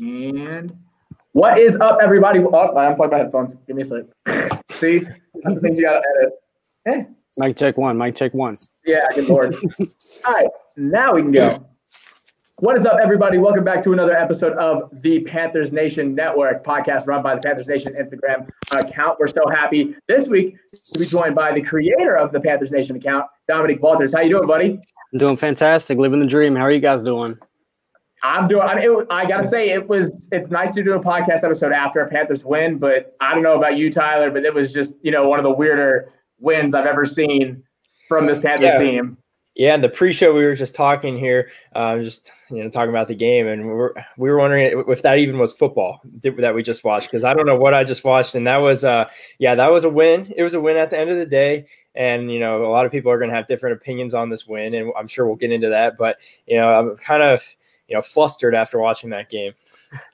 [0.00, 0.74] And
[1.32, 2.40] what is up, everybody?
[2.40, 3.54] Oh, I unplugged my headphones.
[3.66, 4.04] Give me a sec.
[4.70, 6.32] See, that's the things you gotta edit.
[6.86, 7.06] Hey.
[7.36, 7.98] Mic check one.
[7.98, 8.56] Mic check one.
[8.86, 9.54] Yeah, good lord.
[10.24, 10.46] All right,
[10.78, 11.66] now we can go.
[12.60, 13.36] What is up, everybody?
[13.36, 17.68] Welcome back to another episode of the Panthers Nation Network podcast run by the Panthers
[17.68, 19.18] Nation Instagram account.
[19.20, 20.56] We're so happy this week
[20.92, 24.14] to be joined by the creator of the Panthers Nation account, Dominic Walters.
[24.14, 24.80] How you doing, buddy?
[25.12, 26.56] I'm doing fantastic, living the dream.
[26.56, 27.38] How are you guys doing?
[28.22, 28.62] I'm doing.
[28.62, 30.28] I, mean, it, I gotta say, it was.
[30.32, 33.56] It's nice to do a podcast episode after a Panthers win, but I don't know
[33.56, 36.86] about you, Tyler, but it was just you know one of the weirder wins I've
[36.86, 37.62] ever seen
[38.08, 38.78] from this Panthers yeah.
[38.78, 39.16] team.
[39.56, 43.08] Yeah, in the pre-show we were just talking here, uh, just you know talking about
[43.08, 46.62] the game, and we were we were wondering if that even was football that we
[46.62, 49.08] just watched because I don't know what I just watched, and that was uh
[49.38, 50.32] yeah that was a win.
[50.36, 52.86] It was a win at the end of the day, and you know a lot
[52.86, 55.36] of people are going to have different opinions on this win, and I'm sure we'll
[55.36, 55.98] get into that.
[55.98, 57.42] But you know I'm kind of
[57.90, 59.52] you know flustered after watching that game.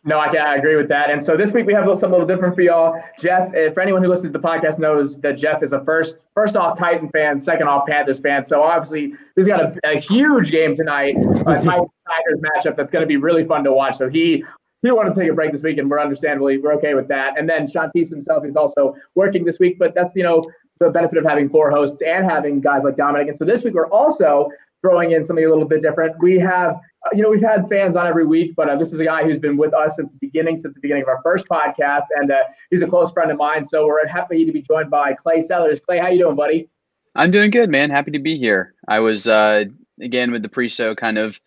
[0.05, 1.11] No, I, I agree with that.
[1.11, 2.99] And so this week we have something a little different for y'all.
[3.21, 6.57] Jeff, for anyone who listens to the podcast knows that Jeff is a first first
[6.57, 8.45] off Titan fan, second off Panthers fan.
[8.45, 13.03] So obviously he's got a, a huge game tonight, a Titans Tigers matchup that's going
[13.03, 13.97] to be really fun to watch.
[13.97, 14.45] So he
[14.83, 17.39] he wanted to take a break this week, and we're understandably we're okay with that.
[17.39, 20.43] And then Shantice himself is also working this week, but that's you know
[20.81, 23.29] the benefit of having four hosts and having guys like Dominic.
[23.29, 24.51] And so this week we're also
[24.83, 26.15] throwing in something a little bit different.
[26.21, 26.79] We have
[27.13, 29.39] you know, we've had fans on every week, but uh, this is a guy who's
[29.39, 32.39] been with us since the beginning, since the beginning of our first podcast, and uh,
[32.71, 33.65] he's a close friend of mine.
[33.65, 35.81] So we're happy to be joined by Clay Sellers.
[35.81, 36.69] Clay, how you doing, buddy?
[37.15, 37.91] I'm doing good, man.
[37.91, 38.75] Happy to be here.
[38.89, 39.65] I was uh,
[40.01, 41.41] again with the pre-show, kind of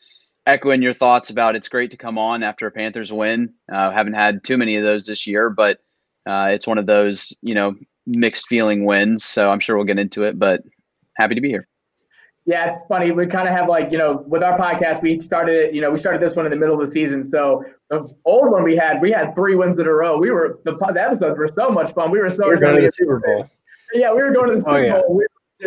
[0.47, 3.53] echoing your thoughts about it's great to come on after a Panthers win.
[3.71, 5.79] Uh, haven't had too many of those this year, but
[6.25, 9.23] uh, it's one of those you know mixed feeling wins.
[9.23, 10.63] So I'm sure we'll get into it, but
[11.15, 11.68] happy to be here.
[12.45, 13.11] Yeah, it's funny.
[13.11, 15.97] We kind of have like, you know, with our podcast, we started, you know, we
[15.97, 17.29] started this one in the middle of the season.
[17.29, 20.17] So the old one we had, we had three wins in a row.
[20.17, 22.11] We were, the, the episodes were so much fun.
[22.11, 23.47] We were so we were going to the Super Bowl.
[23.93, 25.01] Yeah, we were going to the oh, Super oh, yeah.
[25.01, 25.15] Bowl.
[25.15, 25.25] We,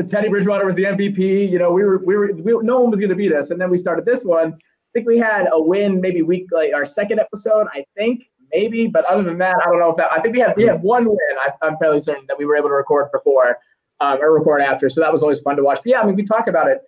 [0.09, 1.51] Teddy Bridgewater was the MVP.
[1.51, 3.51] You know, we were, we were, we, no one was going to beat us.
[3.51, 4.55] And then we started this one.
[4.55, 8.87] I think we had a win maybe week, like our second episode, I think, maybe.
[8.87, 10.81] But other than that, I don't know if that, I think we had, we had
[10.81, 10.87] hmm.
[10.87, 11.19] one win.
[11.45, 13.59] I, I'm fairly certain that we were able to record before
[14.03, 14.89] um, or record after.
[14.89, 15.79] So that was always fun to watch.
[15.79, 16.83] But yeah, I mean, we talk about it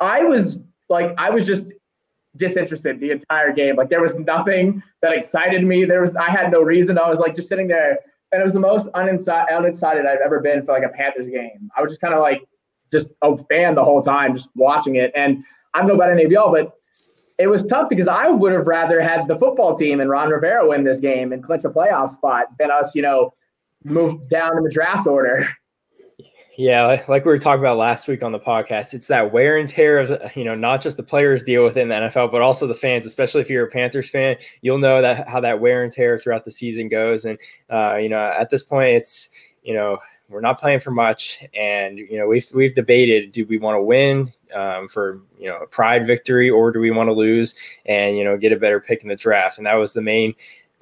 [0.00, 0.58] I was
[0.88, 1.72] like, I was just
[2.36, 3.76] disinterested the entire game.
[3.76, 5.84] Like there was nothing that excited me.
[5.84, 6.98] There was, I had no reason.
[6.98, 7.98] I was like just sitting there,
[8.32, 11.70] and it was the most unexcited, unexcited I've ever been for like a Panthers game.
[11.76, 12.42] I was just kind of like
[12.90, 15.12] just a fan the whole time, just watching it.
[15.14, 16.72] And I don't know about any of y'all, but
[17.38, 20.68] it was tough because I would have rather had the football team and Ron Rivera
[20.68, 23.32] win this game and clinch a playoff spot than us, you know,
[23.84, 25.48] move down in the draft order.
[26.56, 29.66] Yeah, like we were talking about last week on the podcast, it's that wear and
[29.66, 32.66] tear of you know not just the players deal with in the NFL, but also
[32.66, 33.06] the fans.
[33.06, 36.44] Especially if you're a Panthers fan, you'll know that how that wear and tear throughout
[36.44, 37.24] the season goes.
[37.24, 37.38] And
[37.70, 39.30] uh, you know, at this point, it's
[39.62, 39.98] you know
[40.28, 43.82] we're not playing for much, and you know we've we've debated: do we want to
[43.82, 47.54] win um, for you know a pride victory, or do we want to lose
[47.86, 49.56] and you know get a better pick in the draft?
[49.56, 50.34] And that was the main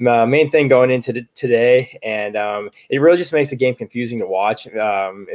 [0.06, 3.74] uh, main thing going into the, today, and um, it really just makes the game
[3.74, 4.66] confusing to watch.
[4.74, 5.26] Um,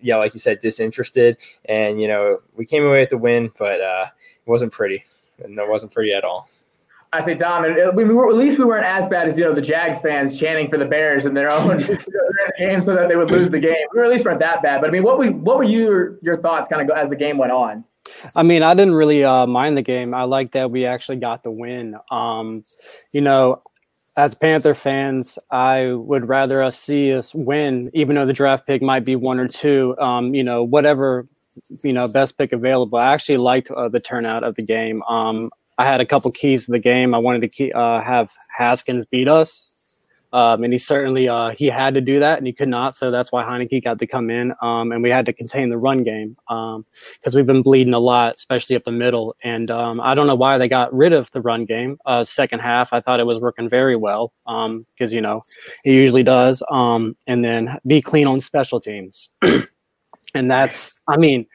[0.00, 1.36] yeah, like you said, disinterested,
[1.66, 4.06] and you know we came away with the win, but uh,
[4.46, 5.04] it wasn't pretty,
[5.42, 6.48] and it wasn't pretty at all.
[7.12, 9.54] I say, Dom, and we were, at least we weren't as bad as you know
[9.54, 11.78] the Jags fans chanting for the Bears in their own
[12.58, 13.86] game so that they would lose the game.
[13.92, 16.18] We were at least weren't that bad, but I mean, what were what were your
[16.22, 17.84] your thoughts kind of as the game went on?
[18.34, 20.12] I mean, I didn't really uh, mind the game.
[20.12, 21.96] I like that we actually got the win.
[22.10, 22.64] Um,
[23.12, 23.62] you know,
[24.16, 28.80] as Panther fans, I would rather us see us win, even though the draft pick
[28.82, 29.96] might be one or two.
[29.98, 31.24] Um, you know, whatever
[31.82, 32.98] you know, best pick available.
[32.98, 35.02] I actually liked uh, the turnout of the game.
[35.04, 37.14] Um, I had a couple keys to the game.
[37.14, 39.73] I wanted to uh, have Haskins beat us
[40.34, 42.96] um, and he certainly uh, he had to do that, and he could not.
[42.96, 45.78] So that's why Heineke got to come in, um, and we had to contain the
[45.78, 49.36] run game because um, we've been bleeding a lot, especially up the middle.
[49.44, 51.98] And um, I don't know why they got rid of the run game.
[52.04, 55.42] Uh, second half, I thought it was working very well because um, you know
[55.84, 56.64] it usually does.
[56.68, 59.28] Um, and then be clean on special teams,
[60.34, 61.46] and that's I mean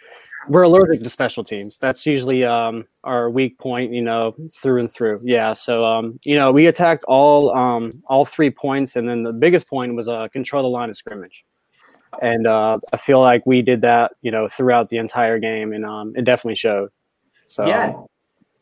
[0.48, 1.78] we're allergic to special teams.
[1.78, 5.20] That's usually um, our weak point, you know, through and through.
[5.24, 5.54] Yeah.
[5.54, 9.68] So, um, you know, we attacked all um, all three points, and then the biggest
[9.68, 11.44] point was uh, control the line of scrimmage.
[12.22, 15.86] And uh, I feel like we did that, you know, throughout the entire game, and
[15.86, 16.90] um, it definitely showed.
[17.46, 17.94] So yeah,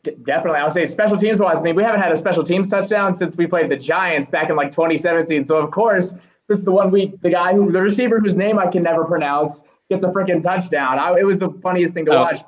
[0.02, 0.60] d- definitely.
[0.60, 1.58] I'll say special teams wise.
[1.58, 4.50] I mean, we haven't had a special teams touchdown since we played the Giants back
[4.50, 5.44] in like 2017.
[5.44, 6.14] So of course,
[6.48, 9.04] this is the one week the guy who the receiver whose name I can never
[9.04, 10.98] pronounce gets a freaking touchdown.
[10.98, 12.22] I, it was the funniest thing to oh.
[12.22, 12.38] watch.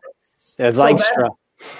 [0.58, 1.28] Yeah, so Zylstra.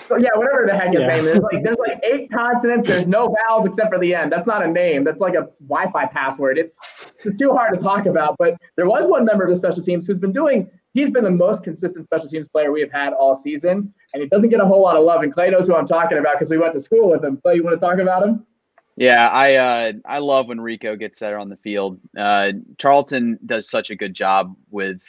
[0.08, 1.08] So yeah, whatever the heck his yeah.
[1.08, 1.38] name is.
[1.38, 2.86] Like there's like eight consonants.
[2.86, 4.30] There's no vowels except for the end.
[4.30, 5.04] That's not a name.
[5.04, 6.58] That's like a Wi-Fi password.
[6.58, 6.78] It's
[7.24, 8.36] it's too hard to talk about.
[8.38, 10.70] But there was one member of the special teams who's been doing.
[10.92, 14.28] He's been the most consistent special teams player we have had all season, and he
[14.28, 15.22] doesn't get a whole lot of love.
[15.22, 17.38] And Clay knows who I'm talking about because we went to school with him.
[17.38, 18.44] Clay, you want to talk about him?
[18.96, 21.98] Yeah, I uh, I love when Rico gets there on the field.
[22.18, 25.00] Uh, Charlton does such a good job with,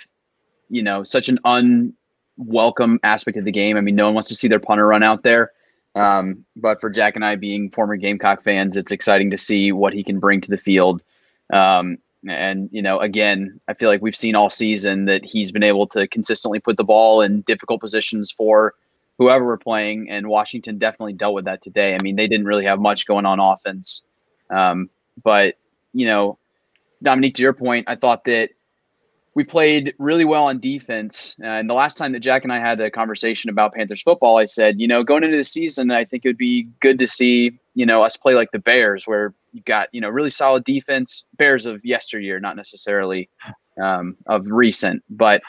[0.72, 3.78] you know, such an unwelcome aspect of the game.
[3.78, 5.52] I mean, no one wants to see their punter run out there.
[5.94, 9.94] Um, but for Jack and I being former Gamecock fans, it's exciting to see what
[9.94, 11.04] he can bring to the field.
[11.52, 11.98] Um,
[12.28, 15.88] and, you know, again, I feel like we've seen all season that he's been able
[15.88, 18.74] to consistently put the ball in difficult positions for
[19.18, 20.10] whoever we're playing.
[20.10, 21.94] And Washington definitely dealt with that today.
[21.94, 24.04] I mean, they didn't really have much going on offense.
[24.50, 24.90] Um,
[25.22, 25.56] but,
[25.94, 26.38] you know,
[27.04, 28.52] Dominique, to your point, I thought that
[29.34, 31.38] we played really well on defense.
[31.42, 34.38] Uh, and the last time that Jack and I had a conversation about Panthers football,
[34.38, 37.08] I said, you know, going into the season, I think it would be good to
[37.08, 40.66] see, you know, us play like the Bears, where you got, you know, really solid
[40.66, 41.24] defense.
[41.38, 43.30] Bears of yesteryear, not necessarily
[43.82, 45.42] um, of recent, but,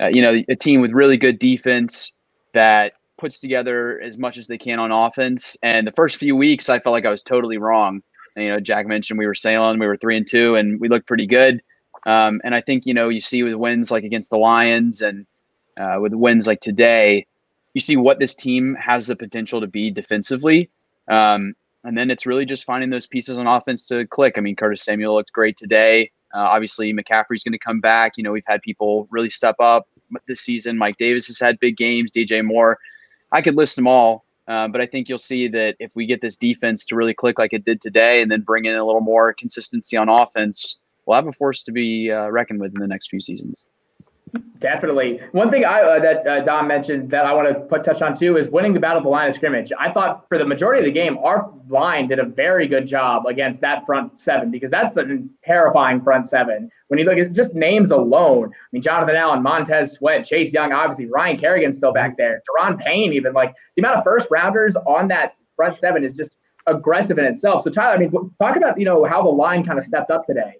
[0.00, 2.12] uh, you know, a team with really good defense
[2.54, 5.56] that puts together as much as they can on offense.
[5.64, 8.00] And the first few weeks, I felt like I was totally wrong.
[8.36, 10.88] And, you know, Jack mentioned we were sailing, we were three and two, and we
[10.88, 11.60] looked pretty good
[12.06, 15.26] um, and I think you know you see with wins like against the Lions and
[15.76, 17.26] uh, with wins like today,
[17.74, 20.70] you see what this team has the potential to be defensively.
[21.08, 21.54] Um,
[21.84, 24.34] and then it's really just finding those pieces on offense to click.
[24.36, 26.10] I mean, Curtis Samuel looked great today.
[26.34, 28.12] Uh, obviously, McCaffrey's going to come back.
[28.16, 29.86] You know, we've had people really step up
[30.26, 30.76] this season.
[30.76, 32.10] Mike Davis has had big games.
[32.10, 32.78] DJ Moore,
[33.32, 34.24] I could list them all.
[34.48, 37.38] Uh, but I think you'll see that if we get this defense to really click
[37.38, 41.16] like it did today, and then bring in a little more consistency on offense, we'll
[41.16, 43.64] have a force to be uh, reckoned with in the next few seasons.
[44.58, 45.22] Definitely.
[45.32, 48.14] One thing I uh, that uh, Dom mentioned that I want to put touch on
[48.14, 49.72] too is winning the battle of the line of scrimmage.
[49.78, 53.24] I thought for the majority of the game, our line did a very good job
[53.24, 56.68] against that front seven because that's a terrifying front seven.
[56.88, 60.74] When you look at just names alone, I mean Jonathan Allen, Montez Sweat, Chase Young,
[60.74, 64.76] obviously Ryan Kerrigan's still back there, Daron Payne, even like the amount of first rounders
[64.76, 67.62] on that front seven is just aggressive in itself.
[67.62, 70.26] So Tyler, I mean, talk about you know how the line kind of stepped up
[70.26, 70.56] today.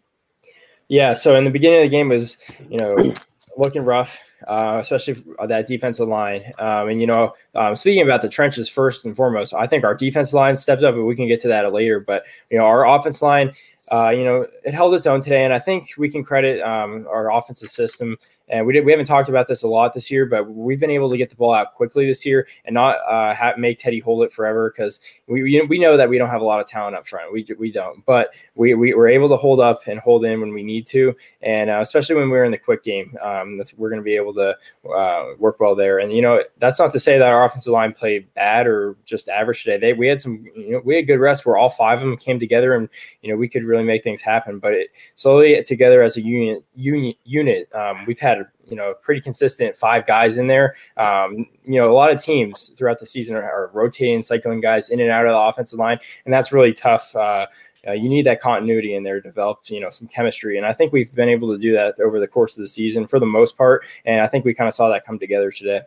[0.88, 1.14] Yeah.
[1.14, 2.38] So in the beginning of the game was,
[2.70, 3.14] you know,
[3.56, 6.52] looking rough, uh, especially that defensive line.
[6.58, 9.94] Um, and you know, um, speaking about the trenches first and foremost, I think our
[9.94, 12.00] defense line stepped up, but we can get to that later.
[12.00, 13.52] But you know, our offense line,
[13.90, 17.06] uh, you know, it held its own today, and I think we can credit um,
[17.10, 18.16] our offensive system
[18.50, 20.90] and we did, we haven't talked about this a lot this year, but we've been
[20.90, 23.98] able to get the ball out quickly this year and not uh, have, make Teddy
[23.98, 26.96] hold it forever because we we know that we don't have a lot of talent
[26.96, 27.32] up front.
[27.32, 30.52] We we don't, but we we were able to hold up and hold in when
[30.52, 34.00] we need to, and uh, especially when we're in the quick game, um, we're going
[34.00, 34.56] to be able to
[34.90, 35.98] uh, work well there.
[35.98, 39.28] And you know, that's not to say that our offensive line played bad or just
[39.28, 39.76] average today.
[39.76, 42.16] They we had some, you know, we had good rests where all five of them
[42.16, 42.88] came together, and
[43.22, 44.58] you know, we could really make things happen.
[44.58, 49.20] But it, slowly together as a unit, unit, unit, um, we've had you know pretty
[49.20, 50.76] consistent five guys in there.
[50.96, 54.90] Um, you know, a lot of teams throughout the season are, are, rotating, cycling guys
[54.90, 57.14] in and out of the offensive line, and that's really tough.
[57.14, 57.46] Uh,
[57.86, 60.92] uh, you need that continuity in there develop, you know, some chemistry, and I think
[60.92, 63.56] we've been able to do that over the course of the season for the most
[63.56, 63.84] part.
[64.04, 65.82] And I think we kind of saw that come together today.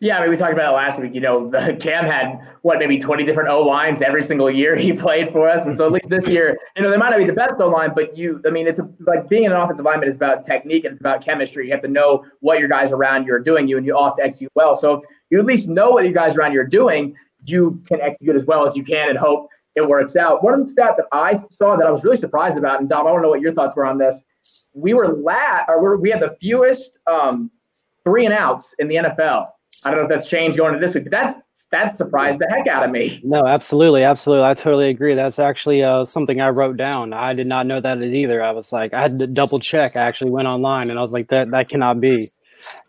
[0.00, 1.14] Yeah, I mean, we talked about it last week.
[1.14, 4.92] You know, the Cam had what maybe twenty different O lines every single year he
[4.92, 7.26] played for us, and so at least this year, you know, they might not be
[7.26, 10.08] the best O line, but you, I mean, it's a, like being an offensive lineman
[10.08, 11.66] is about technique and it's about chemistry.
[11.66, 14.16] You have to know what your guys around you are doing you, and you ought
[14.16, 14.74] to execute well.
[14.74, 17.14] So if you at least know what you guys around you are doing,
[17.44, 20.42] you can execute as well as you can and hope it works out.
[20.42, 23.06] One of the stats that I saw that I was really surprised about, and Dom,
[23.06, 24.20] I to know what your thoughts were on this.
[24.74, 27.50] We were lat, or we had the fewest um,
[28.04, 29.48] three and outs in the NFL
[29.84, 32.46] I don't know if that's changed going to this week, but that that surprised the
[32.50, 33.20] heck out of me.
[33.24, 34.44] No, absolutely, absolutely.
[34.44, 35.14] I totally agree.
[35.14, 37.12] That's actually uh, something I wrote down.
[37.12, 38.42] I did not know that either.
[38.42, 39.96] I was like, I had to double check.
[39.96, 42.28] I actually went online and I was like, that that cannot be.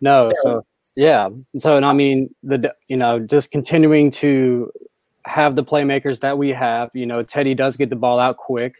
[0.02, 1.30] No, so yeah.
[1.56, 4.70] So and I mean, the you know, just continuing to
[5.24, 6.90] have the playmakers that we have.
[6.94, 8.74] You know, Teddy does get the ball out quick.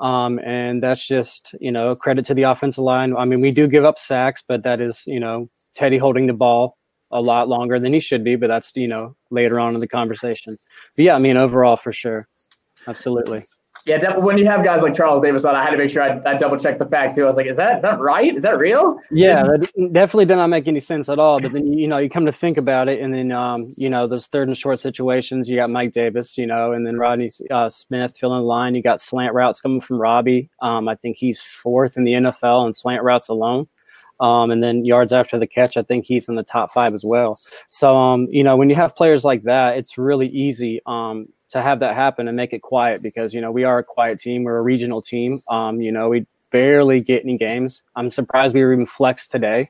[0.00, 3.16] Um, and that's just, you know, credit to the offensive line.
[3.16, 5.46] I mean, we do give up sacks, but that is, you know,
[5.76, 6.76] Teddy holding the ball
[7.14, 9.88] a lot longer than he should be, but that's you know later on in the
[9.88, 10.56] conversation.
[10.96, 12.26] But yeah, I mean overall for sure,
[12.86, 13.44] absolutely.
[13.86, 14.24] Yeah, definitely.
[14.24, 16.38] When you have guys like Charles Davis on, I had to make sure I, I
[16.38, 17.24] double check the fact too.
[17.24, 18.34] I was like, is that is that right?
[18.34, 18.98] Is that real?
[19.10, 21.38] Yeah, that definitely did not make any sense at all.
[21.38, 24.06] But then you know you come to think about it, and then um, you know
[24.06, 25.50] those third and short situations.
[25.50, 28.74] You got Mike Davis, you know, and then Rodney uh, Smith filling the line.
[28.74, 30.48] You got slant routes coming from Robbie.
[30.62, 33.66] Um, I think he's fourth in the NFL in slant routes alone.
[34.24, 37.04] Um, and then yards after the catch, I think he's in the top five as
[37.04, 37.38] well.
[37.68, 41.60] So, um, you know, when you have players like that, it's really easy um, to
[41.60, 44.42] have that happen and make it quiet because, you know, we are a quiet team.
[44.42, 45.40] We're a regional team.
[45.50, 47.82] Um, you know, we barely get any games.
[47.96, 49.66] I'm surprised we were even flexed today.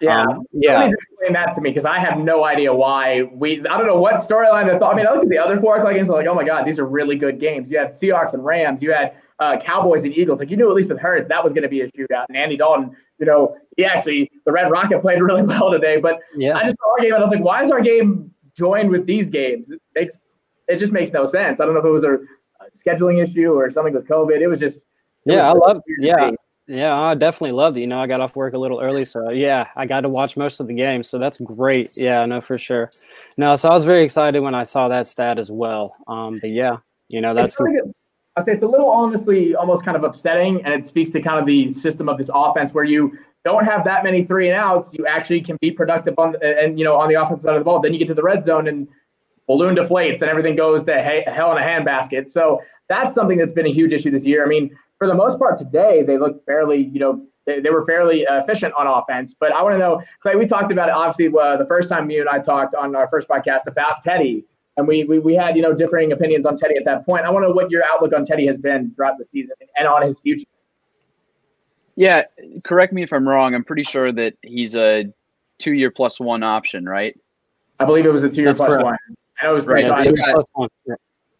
[0.00, 0.88] Yeah, um, yeah.
[0.88, 3.60] explain that to me because I have no idea why we.
[3.60, 4.94] I don't know what storyline I thought.
[4.94, 6.10] I mean, I looked at the other four o'clock games.
[6.10, 7.70] I'm like, oh my god, these are really good games.
[7.70, 8.82] You had Seahawks and Rams.
[8.82, 10.40] You had uh, Cowboys and Eagles.
[10.40, 12.24] Like you knew at least with Hurts that was going to be a shootout.
[12.28, 15.98] And Andy Dalton, you know, he actually the Red Rocket played really well today.
[15.98, 16.56] But yeah.
[16.56, 19.06] I just saw our game and I was like, why is our game joined with
[19.06, 19.70] these games?
[19.70, 20.22] It makes
[20.66, 21.60] it just makes no sense.
[21.60, 22.18] I don't know if it was a
[22.76, 24.40] scheduling issue or something with COVID.
[24.40, 24.78] It was just.
[25.24, 25.82] It yeah, was I love.
[26.00, 26.30] Yeah.
[26.68, 27.80] Yeah, I definitely loved it.
[27.80, 30.36] You know, I got off work a little early, so yeah, I got to watch
[30.36, 31.02] most of the game.
[31.02, 31.90] So that's great.
[31.96, 32.88] Yeah, no, for sure.
[33.36, 35.94] No, so I was very excited when I saw that stat as well.
[36.06, 36.76] Um, but yeah,
[37.08, 37.56] you know, that's.
[38.36, 41.38] I say it's a little honestly almost kind of upsetting, and it speaks to kind
[41.38, 43.12] of the system of this offense where you
[43.44, 44.94] don't have that many three and outs.
[44.94, 47.64] You actually can be productive on and you know on the offensive side of the
[47.64, 47.80] ball.
[47.80, 48.88] Then you get to the red zone and
[49.46, 50.94] balloon deflates and everything goes to
[51.26, 52.26] hell in a handbasket.
[52.26, 54.44] So that's something that's been a huge issue this year.
[54.44, 57.84] I mean, for the most part today, they look fairly, you know, they, they were
[57.84, 59.34] fairly efficient on offense.
[59.38, 62.08] But I want to know, Clay, we talked about it obviously uh, the first time
[62.08, 64.44] you and I talked on our first podcast about Teddy.
[64.76, 67.26] And we, we, we had, you know, differing opinions on Teddy at that point.
[67.26, 69.86] I want to know what your outlook on Teddy has been throughout the season and
[69.86, 70.46] on his future.
[71.94, 72.24] Yeah,
[72.64, 73.54] correct me if I'm wrong.
[73.54, 75.12] I'm pretty sure that he's a
[75.58, 77.18] two year plus one option, right?
[77.80, 78.84] I believe it was a two year plus correct.
[78.84, 78.96] one.
[79.40, 80.14] I know it was three right.
[80.14, 80.70] Got,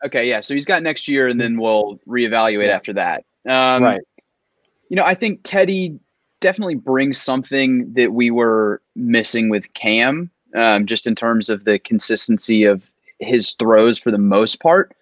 [0.05, 0.41] okay, yeah.
[0.41, 2.75] So he's got next year, and then we'll reevaluate yeah.
[2.75, 3.25] after that.
[3.49, 4.01] Um, right.
[4.89, 5.99] You know, I think Teddy
[6.41, 11.79] definitely brings something that we were missing with Cam, um, just in terms of the
[11.79, 12.92] consistency of
[13.23, 14.95] his throws for the most part.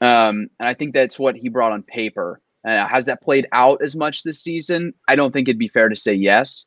[0.00, 2.40] Um, and I think that's what he brought on paper.
[2.66, 4.94] Uh, has that played out as much this season?
[5.08, 6.64] I don't think it'd be fair to say yes.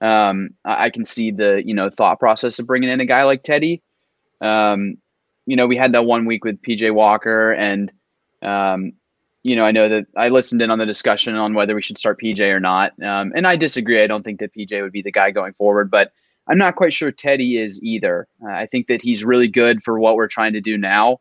[0.00, 3.22] Um, I, I can see the you know thought process of bringing in a guy
[3.22, 3.82] like Teddy.
[4.40, 4.98] Um,
[5.46, 7.92] you know, we had that one week with PJ Walker, and
[8.42, 8.92] um,
[9.42, 11.98] you know, I know that I listened in on the discussion on whether we should
[11.98, 14.02] start PJ or not, um, and I disagree.
[14.02, 16.12] I don't think that PJ would be the guy going forward, but
[16.48, 18.28] I'm not quite sure Teddy is either.
[18.42, 21.20] Uh, I think that he's really good for what we're trying to do now,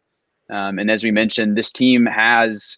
[0.50, 2.78] um, and as we mentioned, this team has,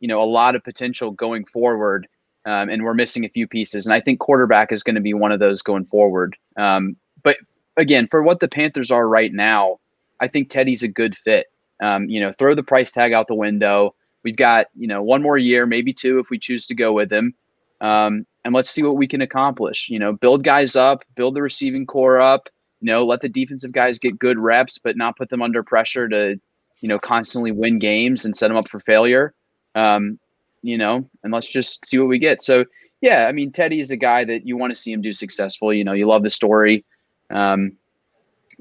[0.00, 2.06] you know, a lot of potential going forward,
[2.46, 5.14] um, and we're missing a few pieces, and I think quarterback is going to be
[5.14, 6.36] one of those going forward.
[6.56, 7.36] Um, but
[7.76, 9.78] again, for what the Panthers are right now,
[10.20, 11.46] I think Teddy's a good fit.
[11.80, 15.22] Um, you know, throw the price tag out the window We've got, you know, one
[15.22, 17.34] more year, maybe two if we choose to go with him.
[17.80, 19.88] Um, and let's see what we can accomplish.
[19.88, 22.48] You know, build guys up, build the receiving core up,
[22.80, 26.08] you know, let the defensive guys get good reps, but not put them under pressure
[26.08, 26.40] to,
[26.80, 29.34] you know, constantly win games and set them up for failure.
[29.74, 30.18] Um,
[30.62, 32.42] you know, and let's just see what we get.
[32.42, 32.64] So,
[33.00, 35.72] yeah, I mean, Teddy is a guy that you want to see him do successful.
[35.72, 36.84] You know, you love the story.
[37.30, 37.76] Um,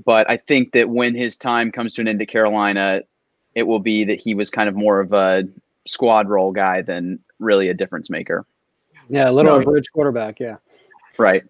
[0.04, 3.02] but I think that when his time comes to an end at Carolina,
[3.56, 5.44] it will be that he was kind of more of a
[5.88, 8.46] squad role guy than really a difference maker.
[9.08, 10.40] Yeah, a little no, bridge quarterback.
[10.40, 10.56] Yeah,
[11.18, 11.44] right.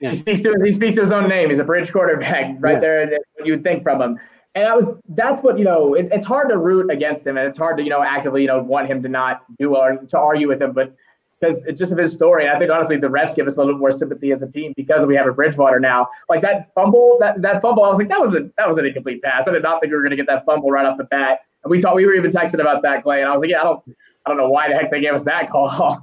[0.00, 1.48] He speaks to he speaks to his own name.
[1.48, 2.80] He's a bridge quarterback, right yeah.
[2.80, 3.18] there.
[3.44, 4.18] You would think from him,
[4.54, 5.94] and that was that's what you know.
[5.94, 8.48] It's it's hard to root against him, and it's hard to you know actively you
[8.48, 10.94] know want him to not do or to argue with him, but
[11.40, 12.46] because it's just of his story.
[12.46, 14.48] And I think honestly, the refs give us a little bit more sympathy as a
[14.48, 16.08] team because we have a Bridgewater now.
[16.28, 18.86] Like that fumble, that that fumble, I was like, that was a that was an
[18.86, 19.48] incomplete pass.
[19.48, 21.40] I did not think we were going to get that fumble right off the bat.
[21.64, 23.20] And we talked, we were even texting about that, Clay.
[23.20, 23.82] And I was like, yeah, I don't,
[24.26, 26.02] I don't know why the heck they gave us that call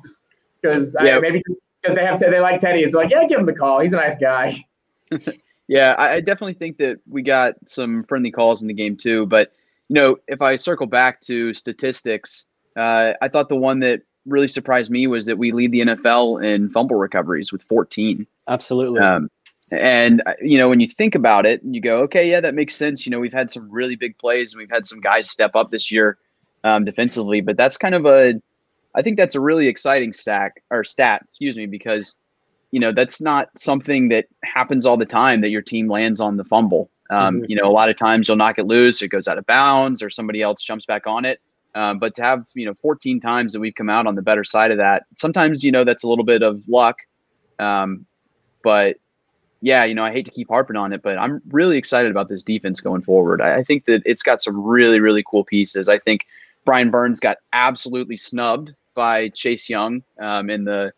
[0.65, 1.19] because yeah.
[1.19, 1.41] maybe
[1.81, 2.81] because they have to, they like Teddy.
[2.81, 3.79] It's like, yeah, give him the call.
[3.79, 4.63] He's a nice guy.
[5.67, 9.25] yeah, I, I definitely think that we got some friendly calls in the game too.
[9.25, 9.51] But
[9.89, 14.47] you know, if I circle back to statistics, uh, I thought the one that really
[14.47, 18.25] surprised me was that we lead the NFL in fumble recoveries with 14.
[18.47, 18.99] Absolutely.
[18.99, 19.29] Um,
[19.71, 22.55] and uh, you know, when you think about it, and you go, okay, yeah, that
[22.55, 23.05] makes sense.
[23.05, 25.71] You know, we've had some really big plays, and we've had some guys step up
[25.71, 26.17] this year
[26.63, 27.41] um, defensively.
[27.41, 28.33] But that's kind of a,
[28.95, 32.17] I think that's a really exciting stack or stat, excuse me, because
[32.71, 36.37] you know that's not something that happens all the time that your team lands on
[36.37, 36.89] the fumble.
[37.09, 37.45] Um, mm-hmm.
[37.49, 40.01] You know, a lot of times you'll knock it loose, it goes out of bounds,
[40.01, 41.39] or somebody else jumps back on it.
[41.75, 44.43] Um, but to have you know 14 times that we've come out on the better
[44.43, 46.97] side of that, sometimes you know that's a little bit of luck.
[47.59, 48.05] Um,
[48.63, 48.97] but
[49.61, 52.29] yeah, you know, I hate to keep harping on it, but I'm really excited about
[52.29, 53.41] this defense going forward.
[53.41, 55.89] I, I think that it's got some really, really cool pieces.
[55.89, 56.25] I think
[56.65, 60.91] Brian Burns got absolutely snubbed by Chase Young um, in the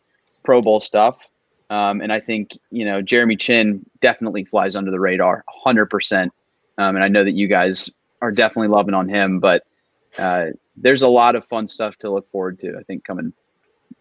[0.45, 1.27] Pro Bowl stuff.
[1.69, 6.29] Um, and I think, you know, Jeremy Chinn definitely flies under the radar 100%.
[6.77, 7.89] Um, and I know that you guys
[8.21, 9.63] are definitely loving on him, but
[10.17, 13.33] uh, there's a lot of fun stuff to look forward to, I think, coming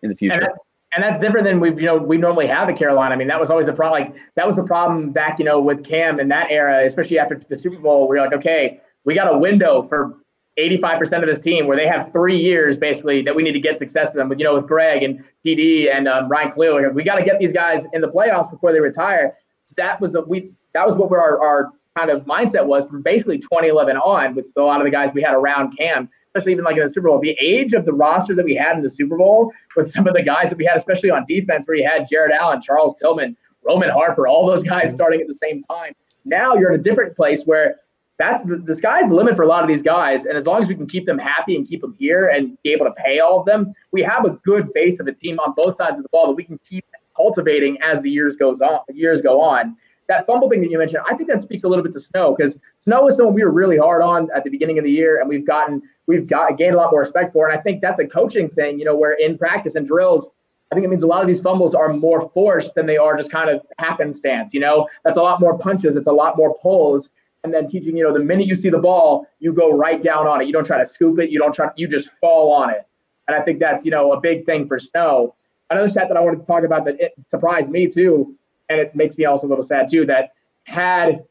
[0.03, 0.55] in the future
[0.97, 3.15] and that's different than we've you know we normally have at Carolina.
[3.15, 4.03] I mean, that was always the problem.
[4.03, 7.39] Like that was the problem back you know with Cam in that era, especially after
[7.49, 8.09] the Super Bowl.
[8.09, 10.17] We are like, okay, we got a window for
[10.59, 13.79] 85% of this team where they have three years basically that we need to get
[13.79, 14.29] success with them.
[14.29, 17.39] With you know with Greg and TD and um, Ryan like, we got to get
[17.39, 19.37] these guys in the playoffs before they retire.
[19.77, 23.39] That was a we that was what our our kind of mindset was from basically
[23.39, 26.77] 2011 on with a lot of the guys we had around Cam especially even like
[26.77, 29.17] in the Super Bowl, the age of the roster that we had in the Super
[29.17, 32.07] Bowl with some of the guys that we had, especially on defense, where you had
[32.09, 35.95] Jared Allen, Charles Tillman, Roman Harper, all those guys starting at the same time.
[36.25, 37.77] Now you're in a different place where
[38.19, 40.25] that's the, the sky's the limit for a lot of these guys.
[40.25, 42.73] And as long as we can keep them happy and keep them here and be
[42.73, 45.53] able to pay all of them, we have a good base of a team on
[45.55, 48.81] both sides of the ball that we can keep cultivating as the years goes on.
[48.93, 49.77] Years go on
[50.09, 52.35] that fumble thing that you mentioned, I think that speaks a little bit to Snow
[52.37, 55.21] because Snow is someone we were really hard on at the beginning of the year,
[55.21, 57.49] and we've gotten we've got gained a lot more respect for.
[57.49, 60.29] And I think that's a coaching thing, you know, where in practice and drills,
[60.71, 63.17] I think it means a lot of these fumbles are more forced than they are
[63.17, 64.55] just kind of happenstance.
[64.55, 67.09] You know, that's a lot more punches, it's a lot more pulls,
[67.47, 70.27] and then teaching, you know, the minute you see the ball, you go right down
[70.27, 70.47] on it.
[70.47, 71.31] You don't try to scoop it.
[71.31, 71.69] You don't try.
[71.77, 72.87] You just fall on it.
[73.29, 75.35] And I think that's you know a big thing for Snow.
[75.71, 78.37] Another stat that I wanted to talk about that it surprised me too
[78.69, 80.33] and it makes me also a little sad too that
[80.65, 81.25] had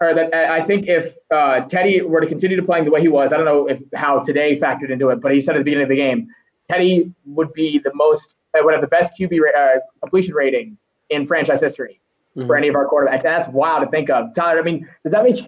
[0.00, 3.08] or that I think if uh, Teddy were to continue to playing the way he
[3.08, 5.64] was, I don't know if how today factored into it, but he said at the
[5.64, 6.28] beginning of the game,
[6.70, 10.76] Teddy would be the most uh, would have the best QB uh, completion rating
[11.10, 12.00] in franchise history
[12.36, 12.46] mm-hmm.
[12.46, 13.22] for any of our quarterbacks.
[13.22, 14.34] That's wild to think of.
[14.34, 15.46] Tyler, I mean, does that make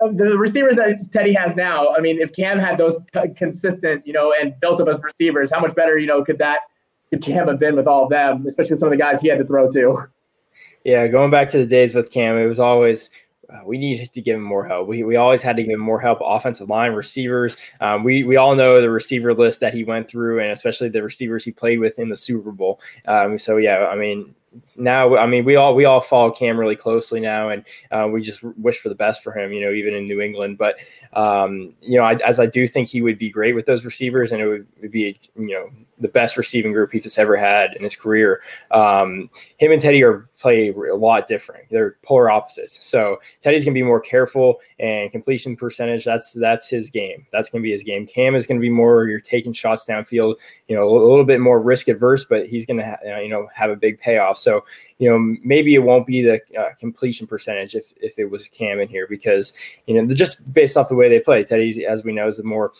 [0.00, 1.94] the receivers that Teddy has now?
[1.94, 2.98] I mean, if Cam had those
[3.36, 6.60] consistent, you know, and built up as receivers, how much better, you know, could that
[7.10, 9.28] could Cam have been with all of them, especially with some of the guys he
[9.28, 10.08] had to throw to?
[10.84, 13.10] Yeah, going back to the days with Cam, it was always
[13.50, 14.86] uh, we needed to give him more help.
[14.86, 17.56] We, we always had to give him more help, offensive line, receivers.
[17.80, 21.02] Um, we we all know the receiver list that he went through, and especially the
[21.02, 22.80] receivers he played with in the Super Bowl.
[23.06, 24.34] Um, so yeah, I mean,
[24.76, 28.22] now i mean we all we all follow cam really closely now and uh, we
[28.22, 30.58] just wish for the best for him you know even in new england.
[30.58, 30.80] But
[31.12, 34.32] um, you know I, as i do think he would be great with those receivers
[34.32, 37.82] and it would, would be you know the best receiving group he's ever had in
[37.82, 38.42] his career.
[38.70, 41.68] Um, him and teddy are play a lot different.
[41.68, 42.84] They're polar opposites.
[42.86, 47.26] So teddy's to be more careful and completion percentage that's that's his game.
[47.32, 48.06] That's to be his game.
[48.06, 50.36] Cam is going to be more you're taking shots downfield
[50.68, 53.70] you know a little bit more risk adverse but he's to ha- you know have
[53.70, 54.38] a big payoff.
[54.38, 54.64] So,
[54.98, 58.80] you know, maybe it won't be the uh, completion percentage if, if it was Cam
[58.80, 59.52] in here because,
[59.86, 62.44] you know, just based off the way they play, Teddy, as we know, is the
[62.44, 62.72] more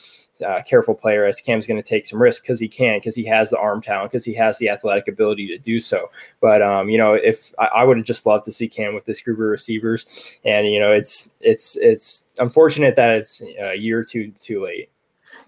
[0.46, 3.24] uh, careful player as Cam's going to take some risks because he can, because he
[3.24, 6.10] has the arm talent, because he has the athletic ability to do so.
[6.40, 9.04] But um, you know, if I, I would have just loved to see Cam with
[9.04, 14.04] this group of receivers, and you know, it's it's it's unfortunate that it's a year
[14.04, 14.90] two too late.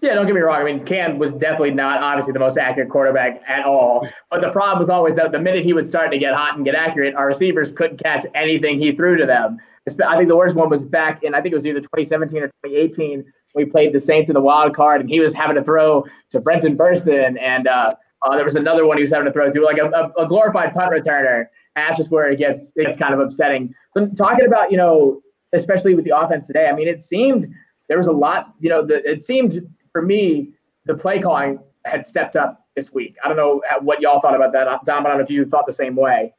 [0.01, 0.59] Yeah, don't get me wrong.
[0.59, 4.07] I mean, Cam was definitely not obviously the most accurate quarterback at all.
[4.31, 6.65] But the problem was always that the minute he would start to get hot and
[6.65, 9.59] get accurate, our receivers couldn't catch anything he threw to them.
[10.07, 12.47] I think the worst one was back in I think it was either 2017 or
[12.65, 13.31] 2018.
[13.55, 16.39] We played the Saints in the wild card, and he was having to throw to
[16.39, 19.61] Brenton Bersin, and uh, uh, there was another one he was having to throw to,
[19.61, 21.45] like a, a, glorified punt returner.
[21.75, 23.73] And that's just where it gets gets kind of upsetting.
[23.97, 25.21] So talking about you know,
[25.53, 27.47] especially with the offense today, I mean, it seemed
[27.87, 28.53] there was a lot.
[28.59, 30.51] You know, the, it seemed for me,
[30.85, 33.15] the play calling had stepped up this week.
[33.23, 34.65] I don't know what y'all thought about that.
[34.85, 36.33] Dom, I don't know if you thought the same way.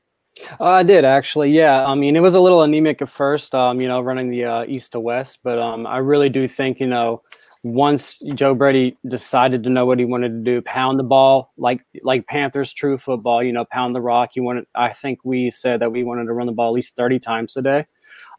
[0.61, 1.85] Uh, I did actually, yeah.
[1.85, 4.65] I mean, it was a little anemic at first, um, you know, running the uh,
[4.67, 7.21] east to west, but um, I really do think, you know,
[7.65, 11.85] once Joe Brady decided to know what he wanted to do, pound the ball like
[12.03, 14.35] like Panthers true football, you know, pound the rock.
[14.35, 16.97] You wanted, I think we said that we wanted to run the ball at least
[16.97, 17.87] thirty times a day.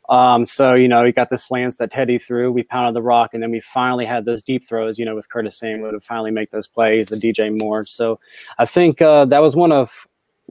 [0.10, 3.34] Um, so, you know, we got the slants that Teddy threw, we pounded the rock,
[3.34, 6.32] and then we finally had those deep throws, you know, with Curtis Samuel to finally
[6.32, 7.86] make those plays, the DJ Moore.
[7.86, 8.20] So
[8.60, 10.06] I think uh, that was one of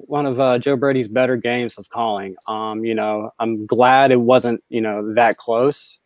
[0.07, 2.37] one of uh, Joe Brady's better games of calling.
[2.49, 5.99] Um, you know, I'm glad it wasn't, you know, that close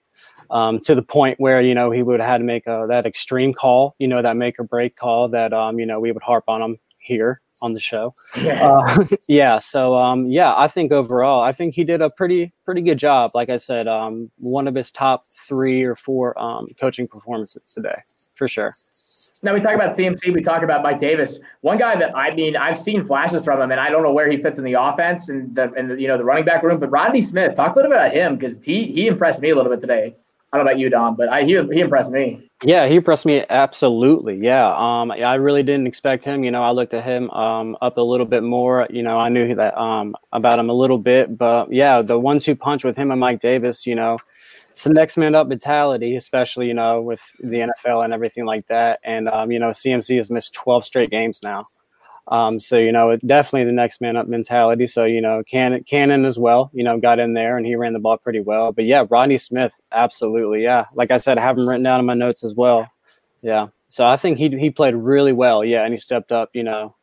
[0.50, 3.06] um, to the point where, you know, he would have had to make a, that
[3.06, 6.22] extreme call, you know, that make or break call that, um, you know, we would
[6.22, 8.12] harp on him here on the show.
[8.40, 8.66] Yeah.
[8.66, 9.58] Uh, yeah.
[9.58, 13.30] So um, yeah, I think overall, I think he did a pretty pretty good job.
[13.34, 17.94] Like I said, um, one of his top three or four um, coaching performances today,
[18.34, 18.72] for sure.
[19.42, 20.32] Now we talk about CMC.
[20.32, 21.38] We talk about Mike Davis.
[21.60, 24.30] One guy that I mean, I've seen flashes from him, and I don't know where
[24.30, 26.78] he fits in the offense and the and the, you know the running back room.
[26.80, 29.56] But Rodney Smith, talk a little bit about him because he he impressed me a
[29.56, 30.16] little bit today.
[30.52, 32.48] I don't know about you, Dom, but I he, he impressed me.
[32.62, 34.38] Yeah, he impressed me absolutely.
[34.38, 36.44] Yeah, um, I really didn't expect him.
[36.44, 38.86] You know, I looked at him um, up a little bit more.
[38.88, 42.56] You know, I knew that um, about him a little bit, but yeah, the one-two
[42.56, 43.86] punch with him and Mike Davis.
[43.86, 44.18] You know,
[44.76, 48.66] it's the next man up mentality, especially you know with the NFL and everything like
[48.66, 49.00] that.
[49.02, 51.64] And um, you know, CMC has missed 12 straight games now.
[52.28, 54.86] Um, so you know, definitely the next man up mentality.
[54.86, 56.70] So you know, Cannon, Cannon as well.
[56.74, 58.70] You know, got in there and he ran the ball pretty well.
[58.70, 60.84] But yeah, Rodney Smith, absolutely, yeah.
[60.94, 62.86] Like I said, I have him written down in my notes as well.
[63.40, 63.68] Yeah.
[63.88, 65.64] So I think he he played really well.
[65.64, 66.50] Yeah, and he stepped up.
[66.52, 66.94] You know,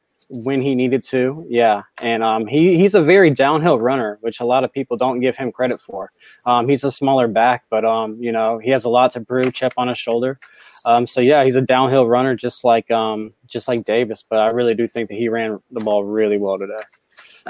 [0.44, 1.46] when he needed to.
[1.48, 5.20] Yeah, and um, he he's a very downhill runner, which a lot of people don't
[5.20, 6.12] give him credit for.
[6.46, 9.54] Um, he's a smaller back, but um, you know, he has a lot to prove.
[9.54, 10.40] Chip on his shoulder.
[10.86, 14.24] Um, so yeah, he's a downhill runner, just like um, just like Davis.
[14.28, 16.82] But I really do think that he ran the ball really well today.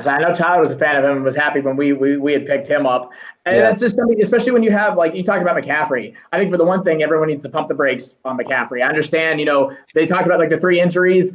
[0.02, 2.18] So I know Tyler was a fan of him and was happy when we we,
[2.18, 3.12] we had picked him up.
[3.46, 3.62] And yeah.
[3.64, 6.16] that's just something, especially when you have like you talk about McCaffrey.
[6.32, 8.84] I think for the one thing, everyone needs to pump the brakes on McCaffrey.
[8.84, 11.34] I understand, you know, they talked about like the three injuries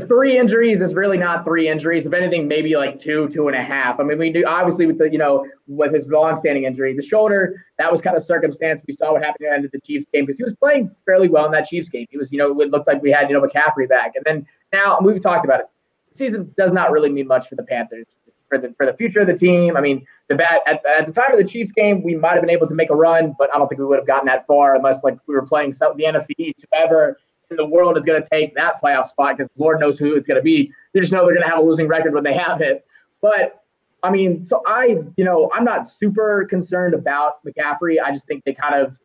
[0.00, 2.06] three injuries is really not three injuries.
[2.06, 4.00] If anything, maybe like two, two and a half.
[4.00, 7.64] I mean, we do obviously with the you know with his long-standing injury, the shoulder
[7.78, 8.82] that was kind of circumstance.
[8.86, 10.90] We saw what happened at the end of the Chiefs game because he was playing
[11.04, 12.06] fairly well in that Chiefs game.
[12.10, 14.46] He was you know it looked like we had you know McCaffrey back, and then
[14.72, 15.66] now we've talked about it.
[16.10, 18.06] The season does not really mean much for the Panthers
[18.52, 19.76] for the for the future of the team.
[19.76, 22.42] I mean, the bat at, at the time of the Chiefs game, we might have
[22.42, 24.46] been able to make a run, but I don't think we would have gotten that
[24.46, 27.18] far unless like we were playing the NFC East, whoever
[27.52, 30.26] in the world is going to take that playoff spot because Lord knows who it's
[30.26, 30.72] going to be.
[30.92, 32.84] They just know they're going to have a losing record when they have it.
[33.20, 33.62] But
[34.02, 37.96] I mean, so I, you know, I'm not super concerned about McCaffrey.
[38.02, 38.98] I just think they kind of,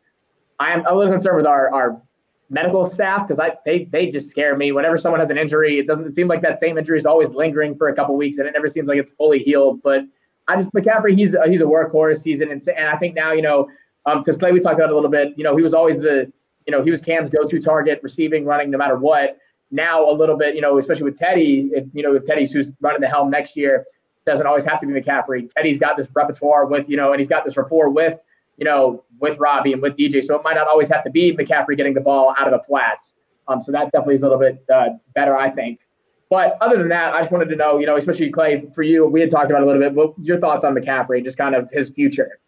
[0.58, 2.02] I am a little concerned with our our
[2.50, 4.72] medical staff because I they they just scare me.
[4.72, 7.76] Whenever someone has an injury, it doesn't seem like that same injury is always lingering
[7.76, 9.80] for a couple weeks, and it never seems like it's fully healed.
[9.82, 10.02] But
[10.48, 12.24] I just McCaffrey, he's a, he's a workhorse.
[12.24, 13.68] He's an insane, and I think now you know,
[14.04, 15.34] because um, Clay, we talked about a little bit.
[15.36, 16.32] You know, he was always the
[16.68, 19.38] you know, he was Cam's go-to target, receiving, running, no matter what.
[19.70, 22.72] Now a little bit, you know, especially with Teddy, if you know, if Teddy's who's
[22.82, 23.86] running the helm next year,
[24.26, 25.48] doesn't always have to be McCaffrey.
[25.54, 28.18] Teddy's got this repertoire with, you know, and he's got this rapport with,
[28.58, 30.22] you know, with Robbie and with DJ.
[30.22, 32.62] So it might not always have to be McCaffrey getting the ball out of the
[32.66, 33.14] flats.
[33.46, 35.80] Um, so that definitely is a little bit uh, better, I think.
[36.28, 39.06] But other than that, I just wanted to know, you know, especially Clay, for you,
[39.06, 39.94] we had talked about a little bit.
[39.94, 42.40] What your thoughts on McCaffrey, just kind of his future?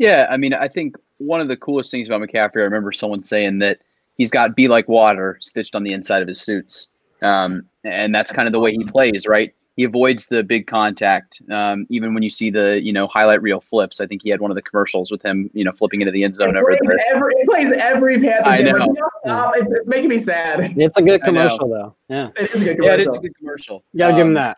[0.00, 3.22] Yeah, I mean, I think one of the coolest things about McCaffrey, I remember someone
[3.22, 3.80] saying that
[4.16, 6.88] he's got "Be Like Water" stitched on the inside of his suits,
[7.20, 9.54] um, and that's kind of the way he plays, right?
[9.76, 11.42] He avoids the big contact.
[11.50, 14.40] Um, even when you see the you know highlight reel flips, I think he had
[14.40, 16.56] one of the commercials with him, you know, flipping into the end zone.
[16.56, 16.98] Over there.
[17.14, 18.78] Every, he plays every Panthers game.
[18.78, 18.96] Know.
[19.22, 19.52] Stop.
[19.58, 20.60] It's, it's, making me sad.
[20.78, 21.94] It's a good commercial, though.
[22.08, 22.88] Yeah, it is a good commercial.
[22.88, 23.82] Yeah, it is a good commercial.
[23.92, 24.54] You gotta um, give him um,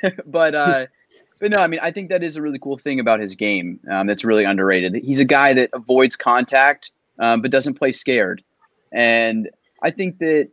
[0.00, 0.26] that.
[0.32, 0.86] but uh,
[1.42, 3.80] but no, I mean, I think that is a really cool thing about his game
[3.90, 4.94] um, that's really underrated.
[4.94, 8.44] He's a guy that avoids contact, um, but doesn't play scared.
[8.92, 9.50] And
[9.82, 10.50] I think that,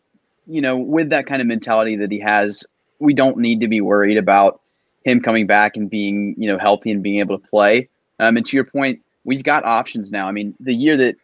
[0.48, 2.64] you know, with that kind of mentality that he has,
[2.98, 4.62] we don't need to be worried about
[5.06, 7.88] him coming back and being, you know, healthy and being able to play.
[8.20, 10.28] Um, and to your point, we've got options now.
[10.28, 11.18] I mean, the year that,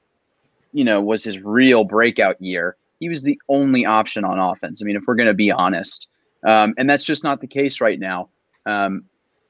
[0.74, 4.84] you know, was his real breakout year, he was the only option on offense.
[4.84, 6.08] I mean, if we're going to be honest,
[6.44, 8.30] um, and that's just not the case right now.
[8.68, 9.06] Um,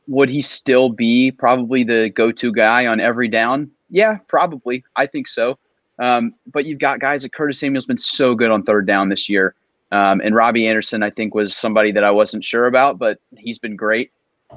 [0.07, 3.69] would he still be probably the go-to guy on every down?
[3.89, 4.83] Yeah, probably.
[4.95, 5.57] I think so.
[5.99, 9.29] Um, but you've got guys like Curtis Samuel's been so good on third down this
[9.29, 9.55] year.
[9.91, 13.59] Um, and Robbie Anderson, I think, was somebody that I wasn't sure about, but he's
[13.59, 14.11] been great.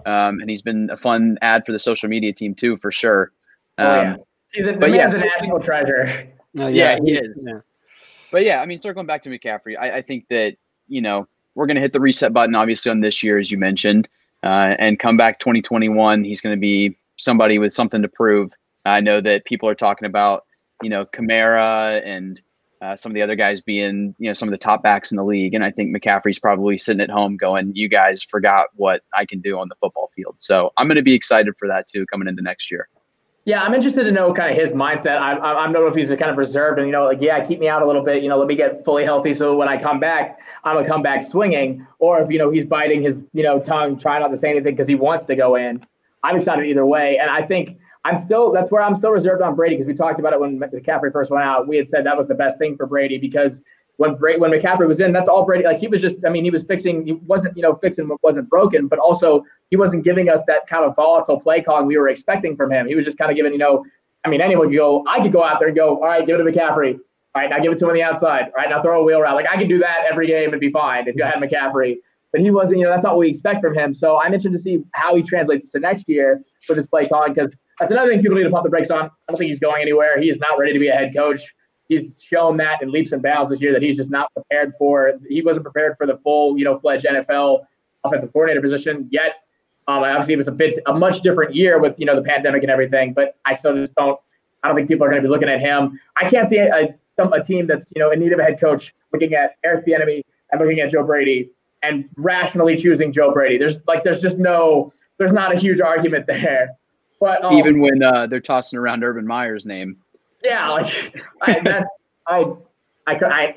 [0.06, 3.32] Um, and he's been a fun ad for the social media team too, for sure.
[3.78, 4.12] oh, yeah.
[4.14, 6.28] Um, he's a, but man's yeah, a national treasure.
[6.58, 7.36] Uh, yeah, yeah, he is.
[7.42, 7.60] Yeah.
[8.32, 10.56] But yeah, I mean, circling back to McCaffrey, I, I think that
[10.88, 13.58] you know we're going to hit the reset button, obviously, on this year, as you
[13.58, 14.08] mentioned
[14.42, 16.24] uh, and come back 2021.
[16.24, 18.52] He's going to be somebody with something to prove.
[18.84, 20.44] I know that people are talking about,
[20.82, 22.40] you know, Kamara and
[22.80, 25.16] uh, some of the other guys being, you know, some of the top backs in
[25.16, 25.54] the league.
[25.54, 29.40] And I think McCaffrey's probably sitting at home going, you guys forgot what I can
[29.40, 30.36] do on the football field.
[30.38, 32.88] So I'm going to be excited for that too coming into next year.
[33.48, 35.16] Yeah, I'm interested to know kind of his mindset.
[35.16, 37.42] I, I, I don't know if he's kind of reserved and, you know, like, yeah,
[37.42, 39.32] keep me out a little bit, you know, let me get fully healthy.
[39.32, 41.86] So when I come back, I'm going to come back swinging.
[41.98, 44.74] Or if, you know, he's biting his, you know, tongue, trying not to say anything
[44.74, 45.82] because he wants to go in.
[46.22, 47.16] I'm excited either way.
[47.16, 50.20] And I think I'm still, that's where I'm still reserved on Brady because we talked
[50.20, 51.66] about it when McCaffrey first went out.
[51.66, 53.62] We had said that was the best thing for Brady because
[53.98, 55.64] when when McCaffrey was in, that's all Brady.
[55.64, 57.04] Like he was just, I mean, he was fixing.
[57.04, 60.68] He wasn't, you know, fixing what wasn't broken, but also he wasn't giving us that
[60.68, 62.86] kind of volatile play calling we were expecting from him.
[62.86, 63.84] He was just kind of giving, you know,
[64.24, 65.04] I mean, anyone could go.
[65.08, 66.94] I could go out there and go, all right, give it to McCaffrey.
[67.34, 68.44] All right, now give it to him on the outside.
[68.44, 69.34] All right, now throw a wheel around.
[69.34, 71.96] Like I could do that every game and be fine if you had McCaffrey.
[72.30, 72.78] But he wasn't.
[72.78, 73.92] You know, that's not what we expect from him.
[73.92, 77.34] So I'm interested to see how he translates to next year with his play calling
[77.34, 79.06] because that's another thing people need to pump the brakes on.
[79.06, 80.20] I don't think he's going anywhere.
[80.20, 81.40] He is not ready to be a head coach.
[81.88, 85.14] He's shown that in leaps and bounds this year that he's just not prepared for.
[85.28, 87.64] He wasn't prepared for the full, you know, fledged NFL
[88.04, 89.44] offensive coordinator position yet.
[89.88, 92.62] Um, obviously, it was a bit a much different year with you know the pandemic
[92.62, 94.20] and everything, but I still just don't
[94.62, 95.98] I don't think people are going to be looking at him.
[96.16, 98.94] I can't see a, a, team that's you know in need of a head coach
[99.12, 100.22] looking at Eric Bieniemy
[100.52, 101.50] and looking at Joe Brady
[101.82, 103.56] and rationally choosing Joe Brady.
[103.56, 106.76] There's like there's just no there's not a huge argument there.
[107.20, 109.96] But um, even when uh, they're tossing around Urban Meyer's name,
[110.42, 111.88] yeah, like I, that's
[112.26, 112.44] I,
[113.06, 113.54] I I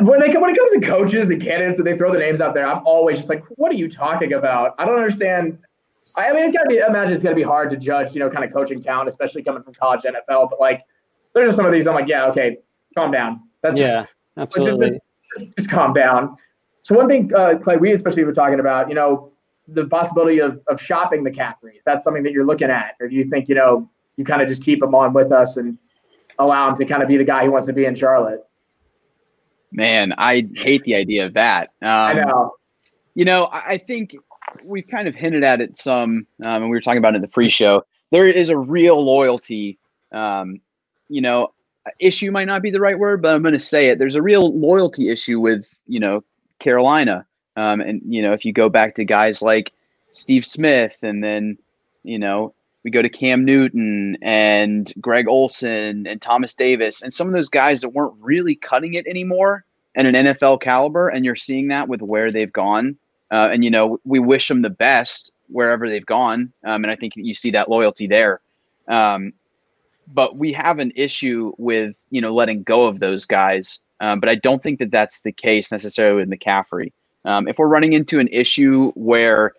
[0.00, 2.40] when they come when it comes to coaches and candidates and they throw the names
[2.40, 4.74] out there, I'm always just like, what are you talking about?
[4.78, 5.58] I don't understand.
[6.16, 6.80] I, I mean, it's gotta be.
[6.80, 9.42] I imagine it's gonna be hard to judge, you know, kind of coaching talent, especially
[9.42, 10.50] coming from college NFL.
[10.50, 10.82] But like,
[11.34, 11.86] there's just some of these.
[11.86, 12.58] I'm like, yeah, okay,
[12.96, 13.40] calm down.
[13.62, 14.90] That's yeah, absolutely.
[14.90, 15.00] Just,
[15.38, 16.36] just, just calm down.
[16.82, 19.32] So one thing, uh, Clay, we especially were talking about, you know,
[19.68, 21.76] the possibility of, of shopping McCaffrey.
[21.76, 24.42] Is that something that you're looking at, or do you think you know you kind
[24.42, 25.78] of just keep them on with us and
[26.38, 28.44] allow him to kind of be the guy who wants to be in Charlotte?
[29.72, 31.70] Man, I hate the idea of that.
[31.82, 32.52] Um, I know.
[33.14, 34.16] You know, I think
[34.64, 37.22] we've kind of hinted at it some, um, and we were talking about it in
[37.22, 37.84] the pre-show.
[38.10, 39.78] There is a real loyalty.
[40.12, 40.60] Um,
[41.08, 41.52] you know,
[41.98, 43.98] issue might not be the right word, but I'm going to say it.
[43.98, 46.22] There's a real loyalty issue with you know
[46.58, 47.26] Carolina.
[47.56, 49.72] Um, and you know, if you go back to guys like
[50.12, 51.58] Steve Smith, and then
[52.02, 57.26] you know we go to Cam Newton and Greg Olsen and Thomas Davis, and some
[57.26, 61.36] of those guys that weren't really cutting it anymore and an NFL caliber, and you're
[61.36, 62.96] seeing that with where they've gone.
[63.30, 66.96] Uh, and you know, we wish them the best wherever they've gone, um, and I
[66.96, 68.40] think you see that loyalty there.
[68.88, 69.32] Um,
[70.06, 74.28] but we have an issue with you know letting go of those guys um, but
[74.28, 76.92] I don't think that that's the case necessarily with McCaffrey.
[77.24, 79.54] Um, if we're running into an issue where,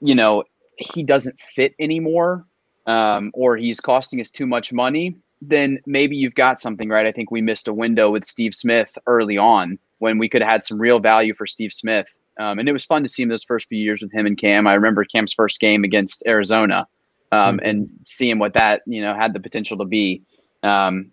[0.00, 0.42] you know,
[0.78, 2.44] he doesn't fit anymore,
[2.86, 7.06] um, or he's costing us too much money, then maybe you've got something right.
[7.06, 10.50] I think we missed a window with Steve Smith early on when we could have
[10.50, 12.06] had some real value for Steve Smith.
[12.38, 14.38] Um, and it was fun to see him those first few years with him and
[14.38, 14.66] Cam.
[14.66, 16.86] I remember Cam's first game against Arizona
[17.32, 17.66] um, mm-hmm.
[17.66, 20.22] and seeing what that you know had the potential to be.
[20.62, 21.10] Um,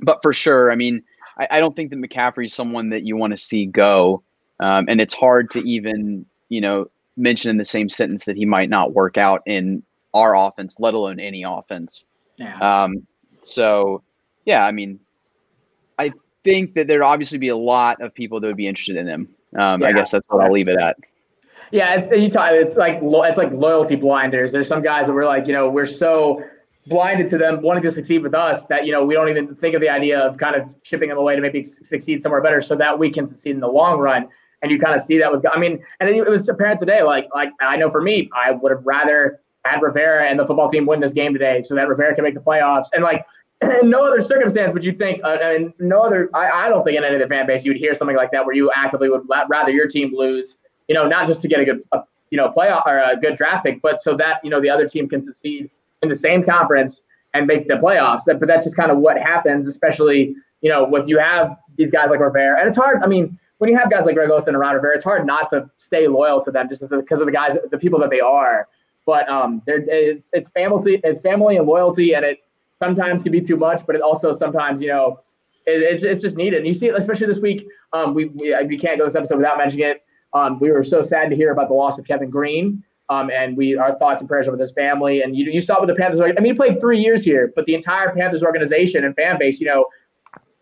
[0.00, 1.02] but for sure, I mean,
[1.38, 4.22] I, I don't think that McCaffrey is someone that you want to see go.
[4.60, 8.44] Um, and it's hard to even, you know, mention in the same sentence that he
[8.44, 9.82] might not work out in
[10.14, 12.04] our offense, let alone any offense.
[12.36, 12.58] Yeah.
[12.58, 13.06] Um,
[13.42, 14.02] so,
[14.44, 14.98] yeah, I mean,
[15.98, 19.06] I think that there'd obviously be a lot of people that would be interested in
[19.06, 19.28] him.
[19.58, 19.88] Um, yeah.
[19.88, 20.96] I guess that's what I'll leave it at.
[21.72, 22.50] Yeah, it's you talk.
[22.52, 24.50] It's like it's like loyalty blinders.
[24.50, 26.42] There's some guys that we're like, you know, we're so
[26.86, 29.74] blinded to them wanting to succeed with us that you know we don't even think
[29.74, 32.74] of the idea of kind of shipping them away to maybe succeed somewhere better so
[32.74, 34.28] that we can succeed in the long run
[34.62, 37.28] and you kind of see that with i mean and it was apparent today like
[37.34, 40.86] like i know for me i would have rather had rivera and the football team
[40.86, 43.24] win this game today so that rivera can make the playoffs and like
[43.62, 46.96] in no other circumstance would you think uh, and no other I, I don't think
[46.96, 49.10] in any of the fan base you would hear something like that where you actively
[49.10, 50.56] would rather your team lose
[50.88, 53.36] you know not just to get a good a, you know playoff or a good
[53.36, 55.68] draft pick but so that you know the other team can succeed
[56.02, 57.02] in the same conference
[57.34, 58.22] and make the playoffs.
[58.26, 62.10] But that's just kind of what happens, especially, you know, with you have these guys
[62.10, 62.58] like Rivera.
[62.58, 63.02] And it's hard.
[63.02, 65.50] I mean, when you have guys like Greg Olsen and Ron Rivera, it's hard not
[65.50, 68.68] to stay loyal to them just because of the guys, the people that they are.
[69.04, 72.38] But um, it's, it's family, it's family and loyalty, and it
[72.78, 75.20] sometimes can be too much, but it also sometimes, you know,
[75.66, 76.60] it, it's, it's just needed.
[76.60, 77.62] And you see it, especially this week.
[77.92, 80.04] Um, we, we, we can't go this episode without mentioning it.
[80.32, 82.82] Um, we were so sad to hear about the loss of Kevin Greene.
[83.10, 85.20] Um, and we our thoughts and prayers are with his family.
[85.20, 86.20] And you, you saw with the Panthers.
[86.20, 89.60] I mean, he played three years here, but the entire Panthers organization and fan base,
[89.60, 89.84] you know,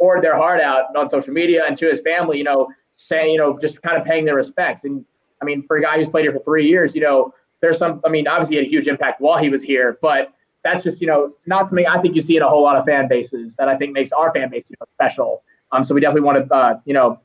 [0.01, 3.39] poured their heart out on social media and to his family, you know, saying, you
[3.39, 4.85] know, just kind of paying their respects.
[4.85, 5.05] And
[5.41, 8.01] I mean, for a guy who's played here for three years, you know, there's some.
[8.05, 10.33] I mean, obviously, he had a huge impact while he was here, but
[10.65, 12.85] that's just you know not something I think you see in a whole lot of
[12.85, 15.43] fan bases that I think makes our fan base you know special.
[15.73, 17.21] Um, so we definitely want to uh, you know,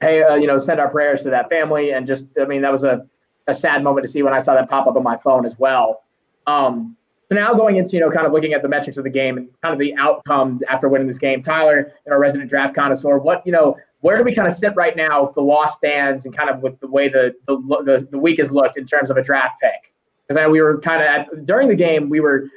[0.00, 2.72] pay uh, you know send our prayers to that family and just I mean that
[2.72, 3.06] was a
[3.48, 5.58] a sad moment to see when I saw that pop up on my phone as
[5.58, 6.04] well.
[6.46, 6.96] Um,
[7.28, 9.38] so now going into, you know, kind of looking at the metrics of the game
[9.38, 13.42] and kind of the outcome after winning this game, Tyler, our resident draft connoisseur, what,
[13.46, 16.36] you know, where do we kind of sit right now if the loss stands and
[16.36, 19.16] kind of with the way the, the, the, the week has looked in terms of
[19.16, 19.94] a draft pick?
[20.26, 22.48] Because we were kind of at, during the game, we were,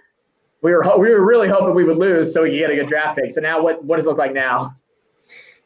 [0.61, 2.87] we were, we were really hoping we would lose so we could get a good
[2.87, 3.31] draft pick.
[3.31, 4.73] So now what, what does it look like now?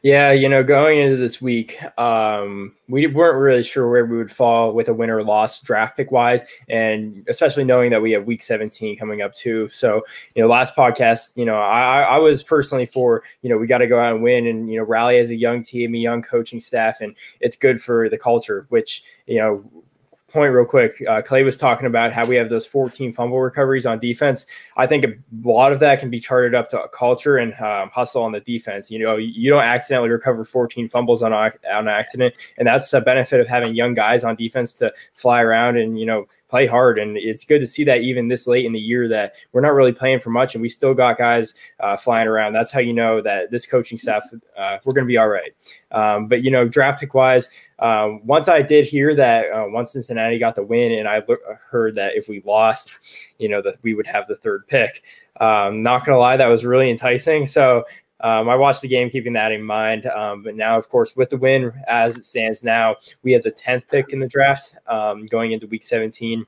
[0.02, 4.32] Yeah, you know, going into this week, um, we weren't really sure where we would
[4.32, 8.26] fall with a winner or loss draft pick wise, and especially knowing that we have
[8.26, 9.68] week 17 coming up too.
[9.70, 10.02] So,
[10.34, 13.78] you know, last podcast, you know, I, I was personally for, you know, we got
[13.78, 16.22] to go out and win and, you know, rally as a young team, a young
[16.22, 19.62] coaching staff, and it's good for the culture, which, you know,
[20.30, 21.02] point real quick.
[21.08, 24.46] Uh, Clay was talking about how we have those 14 fumble recoveries on defense.
[24.76, 28.22] I think a lot of that can be charted up to culture and um, hustle
[28.22, 28.90] on the defense.
[28.90, 33.40] You know, you don't accidentally recover 14 fumbles on on accident, and that's a benefit
[33.40, 37.16] of having young guys on defense to fly around and you know play hard, and
[37.16, 39.92] it's good to see that even this late in the year that we're not really
[39.92, 42.52] playing for much, and we still got guys uh, flying around.
[42.52, 44.24] That's how you know that this coaching staff
[44.58, 45.52] uh, we're going to be all right.
[45.92, 49.92] Um, but you know, draft pick wise, um, once I did hear that uh, once
[49.92, 51.22] Cincinnati got the win, and I
[51.70, 52.90] heard that if we lost,
[53.38, 55.02] you know, that we would have the third pick.
[55.40, 57.46] Um, not gonna lie, that was really enticing.
[57.46, 57.84] So
[58.22, 60.06] um, I watched the game keeping that in mind.
[60.06, 63.52] Um, but now, of course, with the win as it stands now, we have the
[63.52, 66.44] 10th pick in the draft um, going into week 17.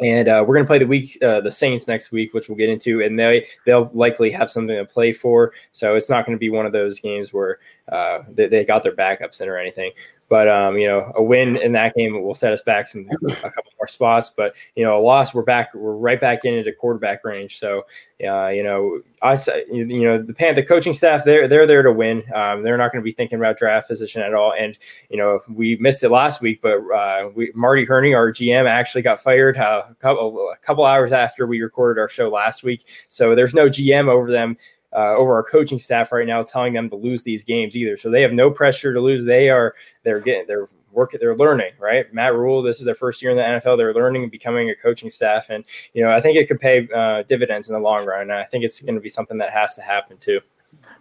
[0.00, 2.58] And uh, we're going to play the week, uh, the Saints next week, which we'll
[2.58, 5.52] get into, and they they'll likely have something to play for.
[5.72, 7.58] So it's not going to be one of those games where
[7.90, 9.92] uh, they, they got their backups in or anything.
[10.28, 13.50] But um, you know, a win in that game will set us back some a
[13.50, 14.28] couple more spots.
[14.28, 17.58] But you know, a loss, we're back, we're right back in into quarterback range.
[17.58, 17.86] So,
[18.22, 21.92] uh, you know, us, you know, the pan, the coaching staff, they're they're there to
[21.92, 22.22] win.
[22.34, 24.52] Um, they're not going to be thinking about draft position at all.
[24.58, 24.76] And
[25.08, 29.02] you know, we missed it last week, but uh, we Marty Hurney, our GM, actually
[29.02, 32.84] got fired uh, a couple a couple hours after we recorded our show last week.
[33.08, 34.58] So there's no GM over them
[34.92, 37.96] uh, over our coaching staff right now, telling them to lose these games either.
[37.96, 39.24] So they have no pressure to lose.
[39.24, 42.12] They are they're getting they're working they're learning right.
[42.12, 43.76] Matt Rhule this is their first year in the NFL.
[43.76, 46.88] They're learning and becoming a coaching staff, and you know I think it could pay
[46.94, 48.22] uh, dividends in the long run.
[48.22, 50.40] And I think it's going to be something that has to happen too.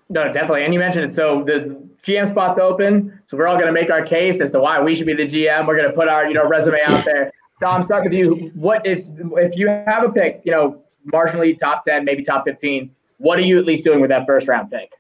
[0.10, 0.64] No, definitely.
[0.64, 1.14] And you mentioned it.
[1.14, 3.20] So the GM spot's open.
[3.26, 5.24] So we're all going to make our case as to why we should be the
[5.24, 5.68] GM.
[5.68, 7.32] We're going to put our you know resume out there.
[7.60, 8.52] Dom, start with you.
[8.54, 12.92] What if if you have a pick, you know, marginally top ten, maybe top fifteen?
[13.18, 14.92] What are you at least doing with that first round pick?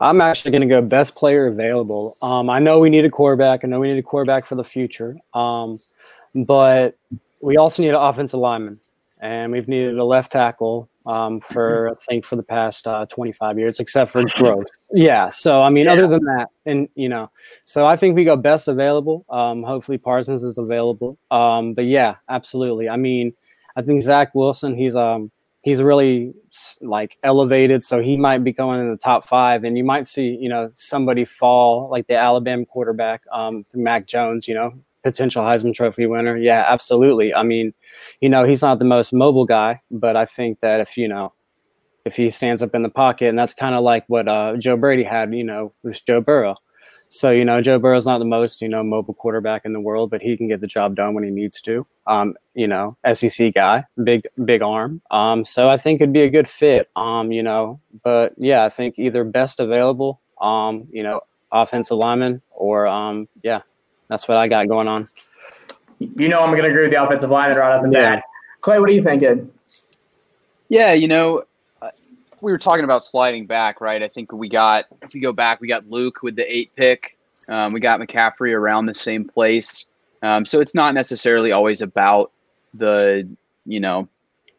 [0.00, 2.16] I'm actually going to go best player available.
[2.22, 3.64] Um, I know we need a quarterback.
[3.64, 5.16] I know we need a quarterback for the future.
[5.32, 5.78] Um,
[6.34, 6.96] but
[7.40, 8.78] we also need an offensive lineman,
[9.20, 13.58] and we've needed a left tackle um, for I think for the past uh, 25
[13.58, 14.64] years, except for Gross.
[14.92, 15.28] yeah.
[15.28, 15.92] So I mean, yeah.
[15.92, 17.28] other than that, and you know,
[17.64, 19.24] so I think we go best available.
[19.28, 21.18] Um, hopefully Parsons is available.
[21.30, 22.88] Um, but yeah, absolutely.
[22.88, 23.32] I mean,
[23.76, 24.74] I think Zach Wilson.
[24.74, 25.30] He's um
[25.64, 26.34] he's really
[26.82, 30.36] like elevated, so he might be going in the top five, and you might see
[30.40, 34.72] you know somebody fall like the Alabama quarterback, um, Mac Jones, you know,
[35.02, 36.36] potential Heisman Trophy winner.
[36.36, 37.34] Yeah, absolutely.
[37.34, 37.72] I mean,
[38.20, 41.32] you know, he's not the most mobile guy, but I think that if you know
[42.04, 44.76] if he stands up in the pocket, and that's kind of like what uh, Joe
[44.76, 46.56] Brady had, you know, with Joe Burrow.
[47.14, 50.10] So, you know, Joe Burrow's not the most, you know, mobile quarterback in the world,
[50.10, 51.86] but he can get the job done when he needs to.
[52.08, 55.00] Um, you know, SEC guy, big, big arm.
[55.12, 56.88] Um, so I think it'd be a good fit.
[56.96, 61.20] Um, you know, but yeah, I think either best available, um, you know,
[61.52, 63.60] offensive lineman or um, yeah,
[64.08, 65.06] that's what I got going on.
[66.00, 68.24] You know, I'm going to agree with the offensive lineman right off the bat.
[68.60, 69.52] Clay, what are you thinking?
[70.68, 71.44] Yeah, you know,
[72.44, 74.02] we were talking about sliding back, right?
[74.02, 77.16] I think we got if we go back, we got Luke with the eight pick.
[77.48, 79.86] Um, we got McCaffrey around the same place.
[80.22, 82.32] Um, so it's not necessarily always about
[82.74, 83.26] the
[83.64, 84.08] you know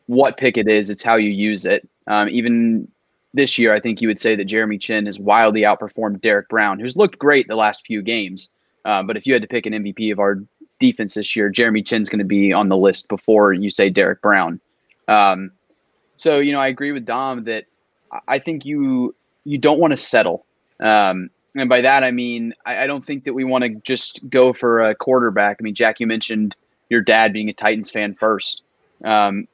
[0.07, 1.87] what pick it is; it's how you use it.
[2.07, 2.87] Um, even
[3.35, 6.79] this year, I think you would say that Jeremy Chinn has wildly outperformed Derrick Brown,
[6.79, 8.49] who's looked great the last few games.
[8.85, 10.39] Uh, but if you had to pick an MVP of our
[10.79, 14.21] defense this year, Jeremy Chinn's going to be on the list before you say Derrick
[14.21, 14.59] Brown.
[15.07, 15.51] Um,
[16.17, 17.65] so you know, I agree with Dom that
[18.27, 20.45] I think you you don't want to settle.
[20.79, 24.27] Um, and by that I mean I, I don't think that we want to just
[24.29, 25.57] go for a quarterback.
[25.59, 26.55] I mean, Jack, you mentioned
[26.89, 28.61] your dad being a Titans fan first.
[29.03, 29.47] Um,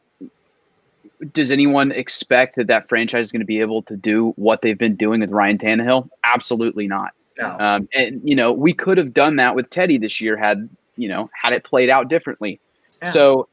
[1.34, 4.78] does anyone expect that that franchise is going to be able to do what they've
[4.78, 6.10] been doing with Ryan Tannehill?
[6.24, 7.14] Absolutely not.
[7.38, 7.58] No.
[7.60, 11.08] Um, and you know, we could have done that with Teddy this year had you
[11.08, 12.60] know had it played out differently.
[13.04, 13.10] Yeah.
[13.10, 13.48] So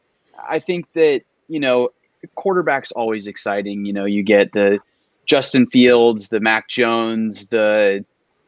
[0.48, 1.90] I think that you know
[2.34, 3.84] quarterback's always exciting.
[3.84, 4.78] You know, you get the
[5.28, 8.04] Justin Fields, the Mac Jones, the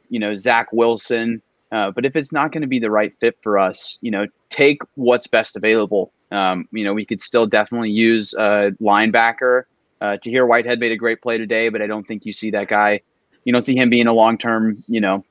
[0.08, 1.40] you know Zach Wilson.
[1.70, 4.26] Uh, but if it's not going to be the right fit for us, you know,
[4.48, 6.12] take what's best available.
[6.32, 9.64] Um, you know, we could still definitely use a linebacker.
[10.00, 12.66] Uh, Tahir Whitehead made a great play today, but I don't think you see that
[12.66, 13.02] guy.
[13.44, 15.24] You don't see him being a long term, you know,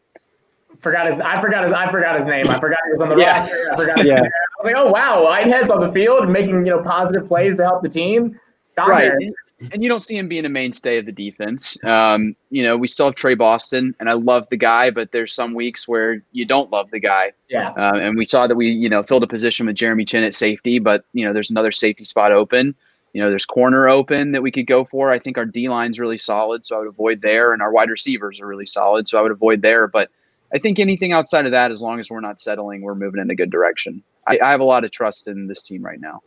[0.82, 2.48] forgot his I forgot his I forgot his name.
[2.48, 3.42] I forgot he was on the yeah.
[3.42, 3.74] roster.
[3.74, 4.16] I forgot his yeah.
[4.16, 4.26] name.
[4.26, 7.64] I was like, oh wow, Whitehead's on the field making you know positive plays to
[7.64, 8.40] help the team.
[8.76, 9.12] Got right.
[9.20, 9.32] There
[9.72, 11.78] and you don't see him being a mainstay of the defense.
[11.84, 15.34] Um, you know, we still have Tre Boston, and I love the guy, but there's
[15.34, 17.32] some weeks where you don't love the guy.
[17.50, 17.72] Yeah.
[17.72, 20.34] Uh, and we saw that we, you know, filled a position with Jeremy Chinn at
[20.34, 22.76] safety, but you know, there's another safety spot open.
[23.14, 25.12] You know, there's corner open that we could go for.
[25.12, 27.90] I think our D line's really solid, so I would avoid there, and our wide
[27.90, 29.88] receivers are really solid, so I would avoid there.
[29.88, 30.10] But
[30.54, 33.30] I think anything outside of that, as long as we're not settling, we're moving in
[33.30, 34.04] a good direction.
[34.28, 36.22] I, I have a lot of trust in this team right now.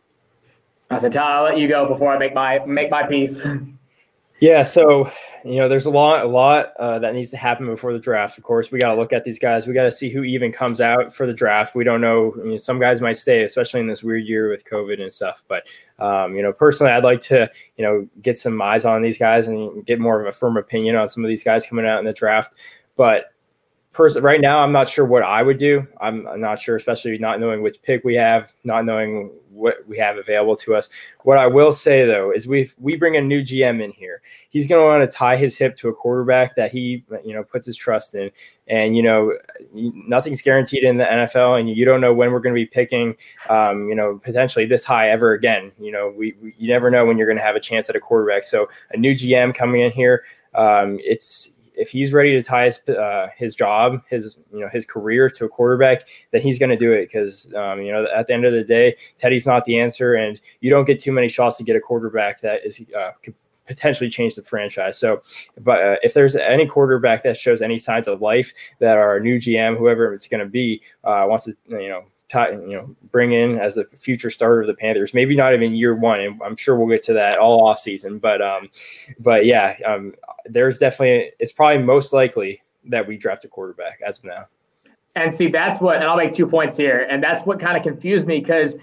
[0.89, 3.45] I said, Tyler, I'll let you go before I make my make my piece.
[4.43, 5.09] Yeah, so
[5.45, 8.37] you know, there's a lot, a lot uh, that needs to happen before the draft.
[8.37, 9.67] Of course, we got to look at these guys.
[9.67, 11.75] We got to see who even comes out for the draft.
[11.75, 12.33] We don't know.
[12.37, 15.45] I mean, some guys might stay, especially in this weird year with COVID and stuff.
[15.47, 15.63] But
[15.97, 19.47] um, you know, personally, I'd like to you know get some eyes on these guys
[19.47, 22.05] and get more of a firm opinion on some of these guys coming out in
[22.05, 22.55] the draft.
[22.97, 23.27] But
[23.93, 27.15] person right now i'm not sure what i would do I'm, I'm, not sure especially
[27.19, 30.89] not knowing which pick we have not knowing what we have available to us.
[31.21, 34.21] What i will say though is we we bring a new gm in here.
[34.49, 37.43] He's going to want to tie his hip to a quarterback that he you know
[37.43, 38.31] puts his trust in.
[38.67, 39.33] And you know
[39.73, 43.15] nothing's guaranteed in the nfl and you don't know when we're going to be picking
[43.49, 45.71] um, you know potentially this high ever again.
[45.79, 47.95] You know we, we you never know when you're going to have a chance at
[47.95, 48.43] a quarterback.
[48.43, 50.23] So a new gm coming in here
[50.55, 54.85] um, it's if he's ready to tie his uh, his job, his you know his
[54.85, 58.27] career to a quarterback, then he's going to do it because um, you know at
[58.27, 61.29] the end of the day, Teddy's not the answer, and you don't get too many
[61.29, 63.35] shots to get a quarterback that is uh, could
[63.67, 64.97] potentially change the franchise.
[64.97, 65.21] So,
[65.61, 69.37] but uh, if there's any quarterback that shows any signs of life that our new
[69.37, 72.03] GM, whoever it's going to be, uh, wants to you know
[72.33, 75.13] you know, bring in as the future starter of the Panthers.
[75.13, 78.19] Maybe not even year one, and I'm sure we'll get to that all off season.
[78.19, 78.69] But um,
[79.19, 80.13] but yeah, um,
[80.45, 84.47] there's definitely it's probably most likely that we draft a quarterback as of now.
[85.15, 87.83] And see, that's what, and I'll make two points here, and that's what kind of
[87.83, 88.75] confused me because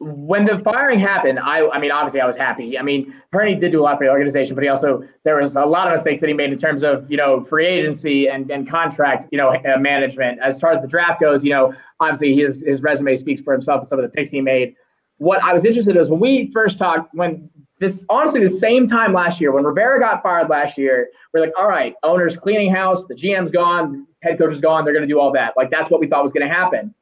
[0.00, 2.78] when the firing happened, I I mean, obviously I was happy.
[2.78, 5.56] I mean, Hurney did do a lot for the organization, but he also there was
[5.56, 8.50] a lot of mistakes that he made in terms of you know free agency and,
[8.50, 10.40] and contract you know uh, management.
[10.42, 11.74] As far as the draft goes, you know,
[12.04, 14.74] obviously his his resume speaks for himself and some of the picks he made.
[15.18, 17.48] What I was interested in is when we first talked when
[17.80, 21.52] this honestly the same time last year when Rivera got fired last year, we're like,
[21.58, 25.12] all right, owners cleaning house, the GM's gone, head coach is gone, they're going to
[25.12, 25.54] do all that.
[25.56, 26.94] Like that's what we thought was going to happen.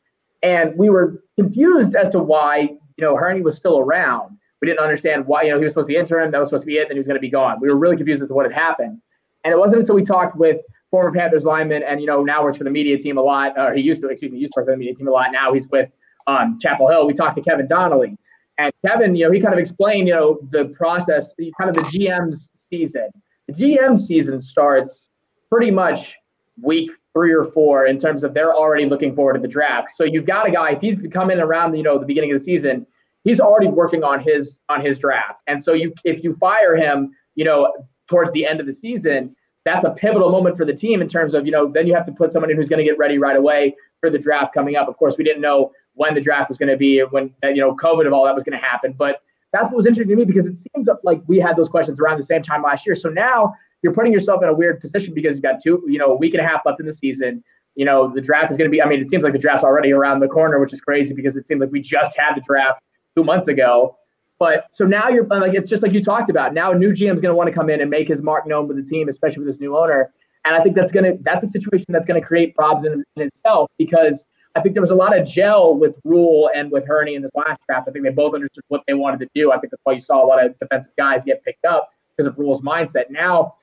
[0.43, 4.39] And we were confused as to why you know, Hurney was still around.
[4.61, 6.63] We didn't understand why, you know, he was supposed to be interim, that was supposed
[6.63, 7.59] to be it, then he was going to be gone.
[7.61, 9.01] We were really confused as to what had happened.
[9.45, 10.61] And it wasn't until we talked with
[10.93, 13.73] former Panthers lineman and, you know, now works for the media team a lot, or
[13.73, 15.33] he used to, excuse me, used to work for the media team a lot.
[15.33, 15.97] Now he's with
[16.29, 17.07] um, Chapel Hill.
[17.07, 18.17] We talked to Kevin Donnalley.
[18.59, 21.75] And Kevin, you know, he kind of explained, you know, the process, the, kind of
[21.75, 23.09] the GM's season.
[23.49, 25.09] The GM season starts
[25.51, 26.15] pretty much
[26.61, 29.91] week three or four in terms of they're already looking forward to the draft.
[29.93, 32.45] So you've got a guy if he's coming around you know the beginning of the
[32.45, 32.87] season,
[33.25, 35.41] he's already working on his on his draft.
[35.47, 37.73] And so you if you fire him, you know,
[38.07, 39.35] towards the end of the season,
[39.65, 42.05] that's a pivotal moment for the team in terms of you know then you have
[42.07, 44.77] to put someone in who's going to get ready right away for the draft coming
[44.77, 44.89] up.
[44.89, 47.75] Of course, we didn't know when the draft was going to be, when you know
[47.77, 50.25] COVID and all that was going to happen, but that's what was interesting to me
[50.25, 52.95] because it seems like we had those questions around the same time last year.
[52.95, 56.13] So now you're putting yourself in a weird position because you've got two, you know,
[56.13, 57.45] a week and a half left in the season.
[57.75, 59.65] You know, the draft is going to be, I mean, it seems like the draft's
[59.65, 62.41] already around the corner, which is crazy because it seemed like we just had the
[62.41, 62.81] draft
[63.17, 63.97] two months ago.
[64.39, 66.53] But so now you're like, it's just like you talked about.
[66.53, 68.47] Now a new GM is going to want to come in and make his mark
[68.47, 70.11] known with the team, especially with this new owner.
[70.45, 73.05] And I think that's going to, that's a situation that's going to create problems in,
[73.17, 74.25] in itself because
[74.57, 77.31] I think there was a lot of gel with Rhule and with Hurney in this
[77.35, 77.89] last draft.
[77.89, 79.53] I think they both understood what they wanted to do.
[79.53, 82.29] I think that's why you saw a lot of defensive guys get picked up because
[82.29, 83.11] of Rhule's mindset.
[83.11, 83.55] Now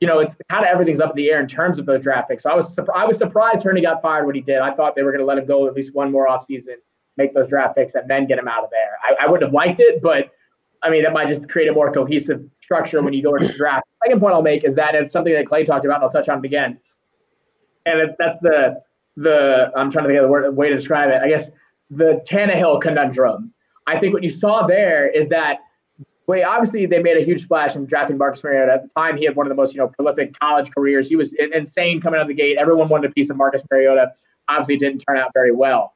[0.00, 2.28] you know, it's kind of everything's up in the air in terms of those draft
[2.28, 2.42] picks.
[2.42, 4.58] So I was I was surprised Hurney got fired when he did.
[4.58, 6.76] I thought they were going to let him go at least one more offseason,
[7.16, 8.98] make those draft picks, and then get him out of there.
[9.02, 10.30] I, I wouldn't have liked it, but
[10.82, 13.54] I mean, that might just create a more cohesive structure when you go into the
[13.54, 13.86] draft.
[14.04, 16.28] Second point I'll make is that it's something that Clay talked about, and I'll touch
[16.28, 16.78] on it again.
[17.86, 18.80] And it, that's the
[19.16, 21.20] the I'm trying to think of the word way to describe it.
[21.22, 21.48] I guess
[21.90, 23.52] the Tannehill conundrum.
[23.86, 25.58] I think what you saw there is that
[26.26, 28.72] well, obviously they made a huge splash in drafting Marcus Mariota.
[28.72, 31.08] At the time, he had one of the most you know prolific college careers.
[31.08, 32.56] He was insane coming out of the gate.
[32.58, 34.12] Everyone wanted a piece of Marcus Mariota.
[34.48, 35.93] Obviously, didn't turn out very well.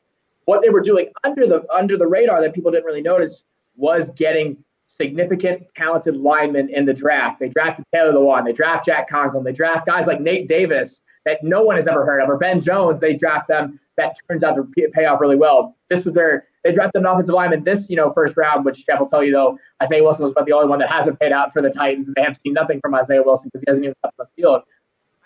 [0.48, 3.42] What they were doing under the under the radar that people didn't really notice
[3.76, 7.38] was getting significant talented linemen in the draft.
[7.38, 8.46] They drafted Taylor Lewan.
[8.46, 9.44] They draft Jack Conklin.
[9.44, 12.62] They draft guys like Nate Davis that no one has ever heard of, or Ben
[12.62, 12.98] Jones.
[12.98, 13.78] They draft them.
[13.98, 15.76] That turns out to pay off really well.
[15.90, 19.00] This was their they drafted an offensive lineman this, you know, first round, which Jeff
[19.00, 21.52] will tell you though, Isaiah Wilson was about the only one that hasn't paid out
[21.52, 23.96] for the Titans, and they have seen nothing from Isaiah Wilson because he hasn't even
[24.02, 24.62] on the field.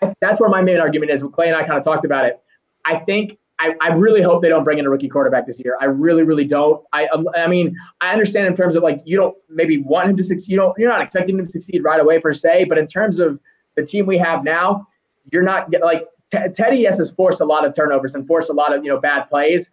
[0.01, 1.23] I, that's where my main argument is.
[1.31, 2.41] Clay and I kind of talked about it.
[2.83, 5.77] I think I, I, really hope they don't bring in a rookie quarterback this year.
[5.79, 6.83] I really, really don't.
[6.91, 10.17] I, um, I mean, I understand in terms of like you don't maybe want him
[10.17, 10.51] to succeed.
[10.51, 13.19] You don't, you're not expecting him to succeed right away per se, but in terms
[13.19, 13.39] of
[13.75, 14.85] the team we have now,
[15.31, 16.77] you're not like T- Teddy.
[16.77, 19.29] Yes, has forced a lot of turnovers and forced a lot of you know bad
[19.29, 19.69] plays.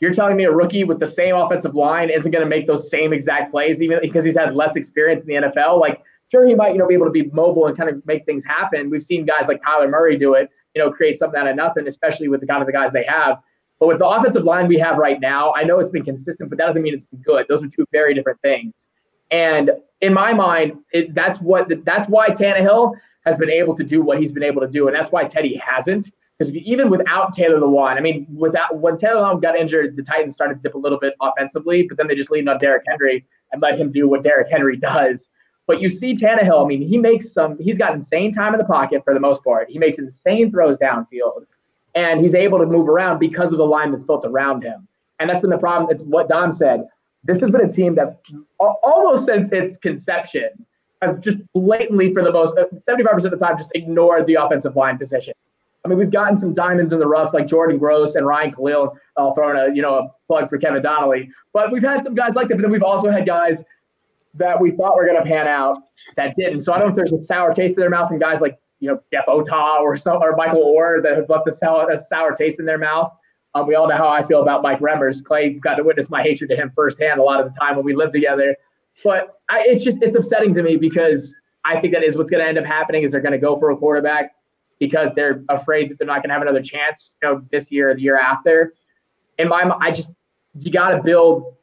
[0.00, 2.90] You're telling me a rookie with the same offensive line isn't going to make those
[2.90, 5.80] same exact plays, even because he's had less experience in the NFL?
[5.80, 8.24] Like, sure, he might, you know, be able to be mobile and kind of make
[8.26, 8.90] things happen.
[8.90, 11.86] We've seen guys like Kyler Murray do it, you know, create something out of nothing,
[11.86, 13.38] especially with the kind of the guys they have.
[13.80, 16.58] But with the offensive line we have right now, I know it's been consistent, but
[16.58, 17.46] that doesn't mean it's been good.
[17.48, 18.86] Those are two very different things.
[19.30, 19.70] And
[20.00, 22.94] in my mind, it, that's what the, that's why Tannehill
[23.24, 25.56] has been able to do what he's been able to do, and that's why Teddy
[25.56, 26.10] hasn't.
[26.38, 30.34] Because even without Taylor Lewan, I mean, without when Taylor Lewan got injured, the Titans
[30.34, 33.24] started to dip a little bit offensively, but then they just leaned on Derrick Henry
[33.52, 35.28] and let him do what Derrick Henry does.
[35.66, 38.66] But you see Tannehill, I mean, he makes some, he's got insane time in the
[38.66, 39.70] pocket for the most part.
[39.70, 41.46] He makes insane throws downfield,
[41.94, 44.86] and he's able to move around because of the line that's built around him.
[45.18, 45.90] And that's been the problem.
[45.90, 46.86] It's what Dom said.
[47.22, 48.20] This has been a team that
[48.58, 50.50] almost since its conception
[51.00, 54.76] has just blatantly, for the most uh, 75% of the time, just ignored the offensive
[54.76, 55.32] line position.
[55.84, 58.96] I mean, we've gotten some diamonds in the roughs like Jordan Gross and Ryan Kalil.
[59.18, 62.14] I'll throw in a you know a plug for Kevin Donnalley, but we've had some
[62.14, 62.56] guys like that.
[62.56, 63.62] But then we've also had guys
[64.34, 65.78] that we thought were going to pan out
[66.16, 66.62] that didn't.
[66.62, 68.58] So I don't know if there's a sour taste in their mouth from guys like
[68.80, 71.96] you know Jeff Otah or some, or Michael Oher that have left a sour, a
[71.96, 73.12] sour taste in their mouth.
[73.54, 75.22] Um, we all know how I feel about Mike Remmers.
[75.22, 77.84] Clay got to witness my hatred to him firsthand a lot of the time when
[77.84, 78.56] we lived together.
[79.02, 82.42] But I, it's just it's upsetting to me because I think that is what's going
[82.42, 84.32] to end up happening is they're going to go for a quarterback
[84.80, 87.90] because they're afraid that they're not going to have another chance, you know, this year
[87.90, 88.74] or the year after.
[89.38, 90.10] In my, I just
[90.58, 91.54] you got to build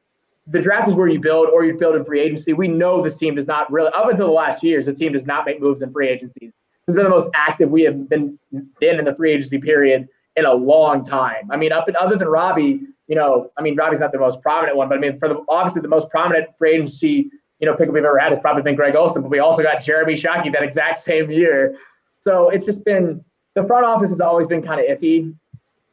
[0.52, 2.54] the draft is where you build or you build in free agency.
[2.54, 5.26] We know this team does not really, up until the last years, the team does
[5.26, 6.52] not make moves in free agencies.
[6.88, 8.38] It's been the most active we have been
[8.80, 11.50] been in the free agency period in a long time.
[11.52, 14.42] I mean, up and other than Robbie, you know, I mean, Robbie's not the most
[14.42, 17.30] prominent one, but I mean, for the obviously the most prominent free agency,
[17.60, 19.82] you know, pick we've ever had has probably been Greg Olsen, but we also got
[19.82, 21.78] Jeremy Shockey that exact same year.
[22.20, 23.24] So it's just been
[23.56, 25.34] the front office has always been kind of iffy,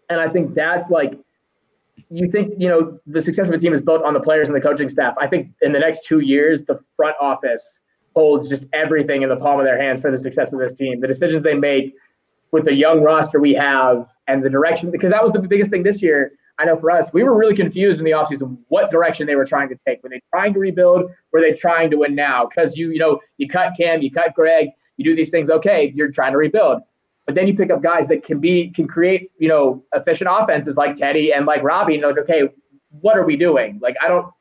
[0.09, 1.19] and I think that's like
[2.11, 4.57] you think you know the success of a team is built on the players and
[4.57, 5.15] the coaching staff.
[5.21, 7.81] I think in the next two years, the front office
[8.15, 11.01] holds just everything in the palm of their hands for the success of this team.
[11.01, 11.95] The decisions they make
[12.51, 15.83] with the young roster we have and the direction, because that was the biggest thing
[15.83, 16.33] this year.
[16.59, 19.45] I know for us, we were really confused in the offseason what direction they were
[19.45, 20.03] trying to take.
[20.03, 21.11] Were they trying to rebuild?
[21.33, 22.47] Were they trying to win now?
[22.47, 25.51] Because you, you know, you cut Cam, you cut Greg, you do these things.
[25.51, 26.83] Okay, you're trying to rebuild.
[27.29, 30.79] But then you pick up guys that can be can create, you know, efficient offenses
[30.79, 32.49] like Teddy and like Robbie, and like, okay,
[33.03, 33.79] what are we doing?
[33.83, 34.33] Like I don't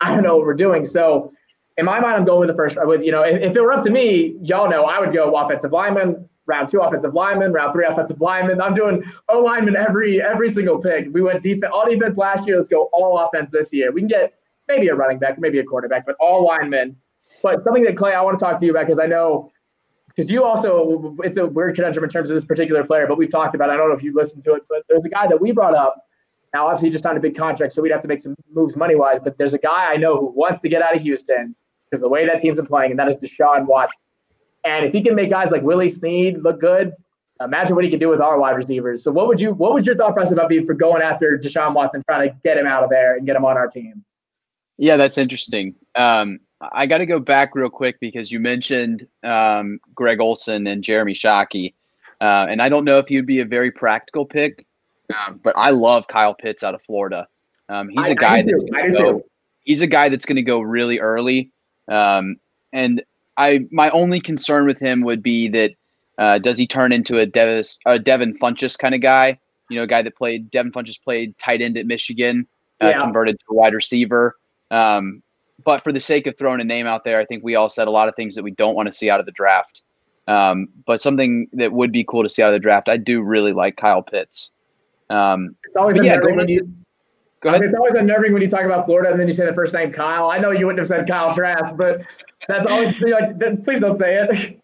[0.00, 0.84] I don't know what we're doing.
[0.84, 1.32] So
[1.76, 3.72] in my mind, I'm going with the first with, you know, if, if it were
[3.72, 7.72] up to me, y'all know I would go offensive lineman, round two offensive lineman, round
[7.72, 8.60] three offensive lineman.
[8.60, 11.08] I'm doing O lineman every every single pick.
[11.10, 12.58] We went defense all defense last year.
[12.58, 13.90] Let's go all offense this year.
[13.90, 14.34] We can get
[14.68, 16.94] maybe a running back, maybe a quarterback, but all linemen.
[17.42, 19.50] But something that Clay, I want to talk to you about because I know
[20.16, 23.30] because you also it's a weird conundrum in terms of this particular player, but we've
[23.30, 23.68] talked about.
[23.68, 23.72] It.
[23.72, 25.74] I don't know if you listened to it, but there's a guy that we brought
[25.74, 26.02] up.
[26.54, 28.94] Now, obviously, just on a big contract, so we'd have to make some moves money
[28.94, 29.18] wise.
[29.22, 31.54] But there's a guy I know who wants to get out of Houston
[31.84, 34.02] because the way that team's been playing, and that is Deshaun Watson.
[34.64, 36.92] And if he can make guys like Willie Snead look good,
[37.40, 39.04] imagine what he can do with our wide receivers.
[39.04, 41.74] So, what would you what would your thought process about be for going after Deshaun
[41.74, 44.02] Watson, trying to get him out of there and get him on our team?
[44.78, 45.74] Yeah, that's interesting.
[45.94, 50.82] Um, I got to go back real quick because you mentioned um, Greg Olsen and
[50.82, 51.74] Jeremy Shockey.
[52.20, 54.64] Uh, and I don't know if he'd be a very practical pick,
[55.14, 57.28] um, but I love Kyle Pitts out of Florida.
[57.68, 59.20] Um, he's I, a guy that's go,
[59.64, 61.50] he's a guy that's going to go really early.
[61.88, 62.36] Um,
[62.72, 63.02] and
[63.36, 65.72] I my only concern with him would be that
[66.18, 69.38] uh, does he turn into a, Devis, a Devin Funchess kind of guy?
[69.68, 72.46] You know, a guy that played Devin Funchess played tight end at Michigan,
[72.82, 73.00] uh, yeah.
[73.00, 74.36] converted to a wide receiver.
[74.70, 75.22] Um,
[75.66, 77.88] but for the sake of throwing a name out there, I think we all said
[77.88, 79.82] a lot of things that we don't want to see out of the draft.
[80.28, 83.20] Um, but something that would be cool to see out of the draft, I do
[83.20, 84.52] really like Kyle Pitts.
[85.10, 86.72] Um, it's always yeah, unnerving when you.
[87.40, 87.62] Go ahead.
[87.62, 89.92] It's always unnerving when you talk about Florida and then you say the first name
[89.92, 90.30] Kyle.
[90.30, 92.02] I know you wouldn't have said Kyle Trask, but
[92.48, 93.38] that's always like.
[93.64, 94.60] Please don't say it.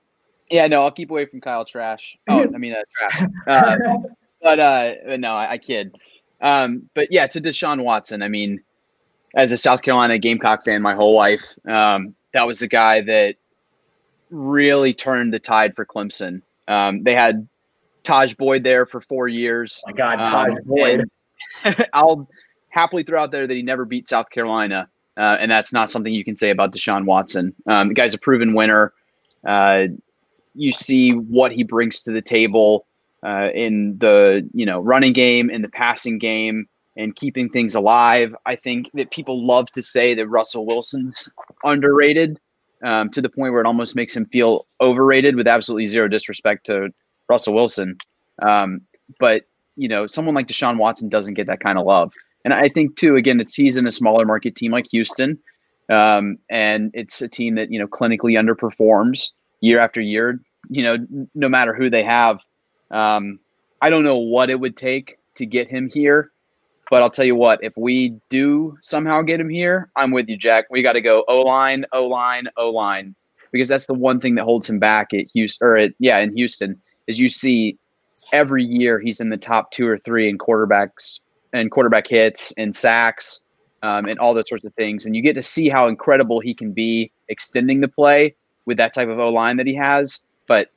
[0.50, 2.16] Yeah, no, I'll keep away from Kyle Trash.
[2.28, 3.28] Oh, I mean uh, Trash.
[3.48, 3.76] Uh,
[4.42, 5.96] but uh, no, I, I kid.
[6.40, 8.22] Um, but yeah, to Deshaun Watson.
[8.22, 8.60] I mean,
[9.34, 11.42] as a South Carolina Gamecock fan my whole life.
[11.68, 13.36] Um, that was the guy that
[14.30, 16.42] really turned the tide for Clemson.
[16.68, 17.46] Um, they had
[18.04, 19.82] Tajh Boyd there for four years.
[19.86, 21.04] Oh my God, um, Boyd.
[21.92, 22.28] I'll
[22.68, 26.12] happily throw out there that he never beat South Carolina, uh, and that's not something
[26.12, 27.54] you can say about Deshaun Watson.
[27.66, 28.92] Um, the guy's a proven winner.
[29.46, 29.84] Uh,
[30.54, 32.86] you see what he brings to the table
[33.22, 36.66] uh, in the you know running game, in the passing game
[36.96, 38.34] and keeping things alive.
[38.46, 41.28] I think that people love to say that Russell Wilson's
[41.64, 42.38] underrated
[42.82, 46.66] um, to the point where it almost makes him feel overrated with absolutely zero disrespect
[46.66, 46.88] to
[47.28, 47.96] Russell Wilson.
[48.42, 48.82] Um,
[49.18, 49.44] but,
[49.76, 52.12] you know, someone like Deshaun Watson doesn't get that kind of love.
[52.44, 55.38] And I think, too, again, it's he's in a smaller market team like Houston.
[55.88, 59.30] Um, and it's a team that, you know, clinically underperforms
[59.60, 60.96] year after year, you know,
[61.34, 62.40] no matter who they have.
[62.90, 63.38] Um,
[63.80, 66.32] I don't know what it would take to get him here
[66.90, 70.36] But I'll tell you what, if we do somehow get him here, I'm with you,
[70.36, 70.66] Jack.
[70.70, 73.14] We got to go O line, O line, O line,
[73.50, 76.36] because that's the one thing that holds him back at Houston, or at, yeah, in
[76.36, 77.78] Houston, is you see
[78.32, 81.20] every year he's in the top two or three in quarterbacks
[81.52, 83.40] and quarterback hits and sacks
[83.82, 85.06] um, and all those sorts of things.
[85.06, 88.94] And you get to see how incredible he can be extending the play with that
[88.94, 90.20] type of O line that he has.
[90.46, 90.68] But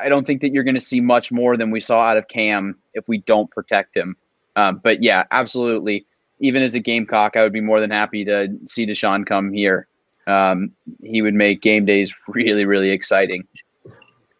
[0.00, 2.28] I don't think that you're going to see much more than we saw out of
[2.28, 4.16] Cam if we don't protect him.
[4.56, 6.06] Um, but yeah, absolutely.
[6.40, 9.86] Even as a Gamecock, I would be more than happy to see Deshaun come here.
[10.26, 10.72] Um,
[11.02, 13.46] he would make game days really, really exciting.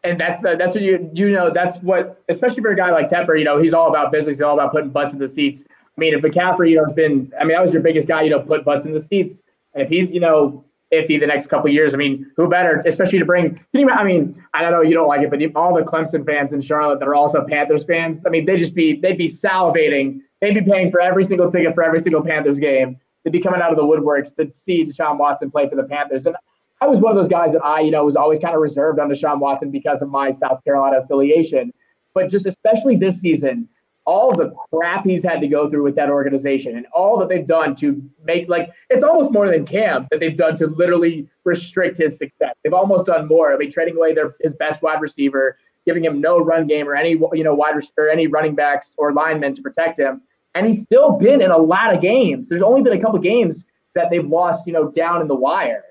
[0.05, 3.07] And that's the, that's what you you know that's what especially for a guy like
[3.07, 5.65] Tepper, you know, he's all about business, he's all about putting butts in the seats.
[5.97, 8.23] I mean, if McCaffrey, you know, has been, I mean, that was your biggest guy,
[8.23, 9.43] you know, put butts in the seats.
[9.75, 13.19] And if he's, you know, iffy the next couple years, I mean, who better, especially
[13.19, 15.83] to bring, you, I mean, I don't know, you don't like it, but all the
[15.83, 19.19] Clemson fans in Charlotte that are also Panthers fans, I mean, they just be, they'd
[19.19, 20.21] be salivating.
[20.41, 22.99] They'd be paying for every single ticket for every single Panthers game.
[23.25, 26.27] They'd be coming out of the woodworks to see Deshaun Watson play for the Panthers.
[26.27, 26.37] And
[26.81, 28.99] I was one of those guys that I, you know, was always kind of reserved
[28.99, 31.73] on Deshaun Watson because of my South Carolina affiliation.
[32.13, 33.69] But just especially this season,
[34.05, 37.47] all the crap he's had to go through with that organization and all that they've
[37.47, 41.99] done to make like it's almost more than Cam that they've done to literally restrict
[41.99, 42.55] his success.
[42.63, 43.53] They've almost done more.
[43.53, 46.95] I mean, trading away their his best wide receiver, giving him no run game or
[46.95, 50.23] any you know wide or any running backs or linemen to protect him,
[50.55, 52.49] and he's still been in a lot of games.
[52.49, 55.85] There's only been a couple games that they've lost, you know, down in the wire.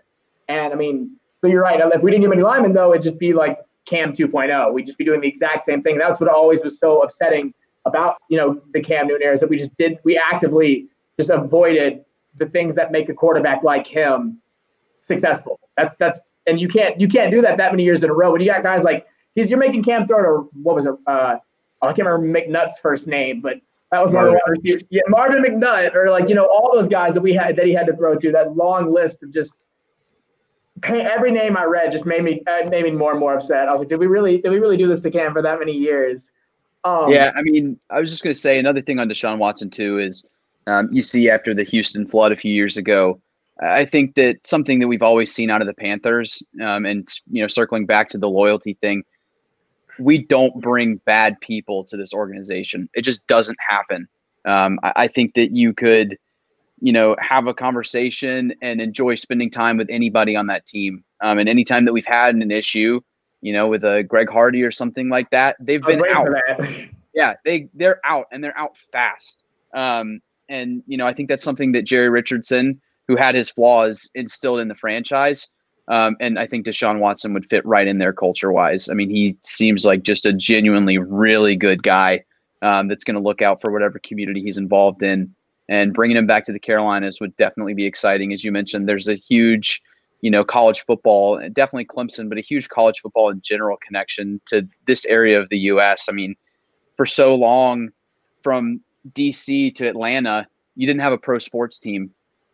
[0.49, 1.79] And I mean, so you're right.
[1.93, 4.73] If we didn't give any linemen though, it'd just be like Cam 2.0.
[4.73, 5.97] We'd just be doing the exact same thing.
[5.97, 7.53] That's what always was so upsetting
[7.85, 11.29] about you know the Cam Newton era is that we just did we actively just
[11.29, 12.03] avoided
[12.37, 14.39] the things that make a quarterback like him
[14.99, 15.59] successful.
[15.77, 18.31] That's that's and you can't you can't do that that many years in a row.
[18.31, 19.05] When you got guys like
[19.35, 20.93] he's you're making Cam throw to what was it?
[21.07, 21.35] Uh,
[21.81, 23.55] oh, I can't remember McNutt's first name, but
[23.91, 24.33] that was Marvin.
[24.33, 27.33] one of the Yeah, Marvin McNutt, or like you know all those guys that we
[27.33, 28.31] had that he had to throw to.
[28.31, 29.63] That long list of just
[30.83, 33.67] every name I read just made me uh, made me more and more upset.
[33.67, 35.59] I was like, did we really did we really do this to Cam for that
[35.59, 36.31] many years?
[36.83, 39.69] Um, yeah, I mean, I was just going to say another thing on Deshaun Watson
[39.69, 40.25] too is
[40.67, 43.19] um, you see after the Houston flood a few years ago.
[43.61, 47.41] I think that something that we've always seen out of the Panthers, um, and you
[47.41, 49.03] know, circling back to the loyalty thing,
[49.99, 52.89] we don't bring bad people to this organization.
[52.95, 54.07] It just doesn't happen.
[54.45, 56.17] Um, I, I think that you could,
[56.79, 61.03] you know, have a conversation and enjoy spending time with anybody on that team.
[61.21, 63.01] Um, and anytime that we've had an issue,
[63.41, 65.57] you know, with a Greg Hardy or something like that.
[65.59, 66.27] They've been out.
[67.13, 69.43] yeah, they they're out and they're out fast.
[69.73, 74.09] Um, and you know, I think that's something that Jerry Richardson, who had his flaws,
[74.15, 75.49] instilled in the franchise.
[75.87, 78.87] Um, and I think Deshaun Watson would fit right in there culture wise.
[78.89, 82.23] I mean, he seems like just a genuinely really good guy
[82.61, 85.33] um, that's going to look out for whatever community he's involved in.
[85.67, 88.31] And bringing him back to the Carolinas would definitely be exciting.
[88.33, 89.81] As you mentioned, there's a huge
[90.21, 94.39] you know, college football, and definitely Clemson, but a huge college football in general connection
[94.45, 96.07] to this area of the U.S.
[96.09, 96.35] I mean,
[96.95, 97.89] for so long,
[98.43, 98.81] from
[99.13, 99.71] D.C.
[99.71, 102.11] to Atlanta, you didn't have a pro sports team,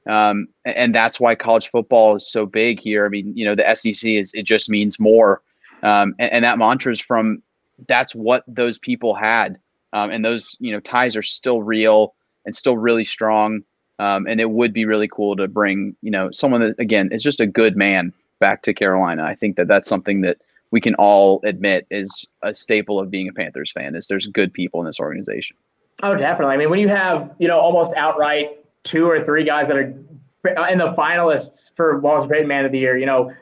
[0.07, 3.05] um, and that's why college football is so big here.
[3.05, 5.41] I mean, you know, the SEC is it just means more,
[5.83, 7.43] um, and, and, that mantra is from
[7.87, 9.59] that's what those people had,
[9.91, 12.15] um, and those you know ties are still real
[12.45, 13.61] and still really strong.
[13.99, 17.23] Um, and it would be really cool to bring, you know, someone that again is
[17.23, 19.23] just a good man back to Carolina.
[19.23, 20.37] I think that that's something that
[20.71, 23.95] we can all admit is a staple of being a Panthers fan.
[23.95, 25.55] Is there's good people in this organization.
[26.03, 26.53] Oh, definitely.
[26.53, 30.67] I mean, when you have you know almost outright two or three guys that are
[30.69, 33.33] in the finalists for Walter Payton Man of the Year, you know,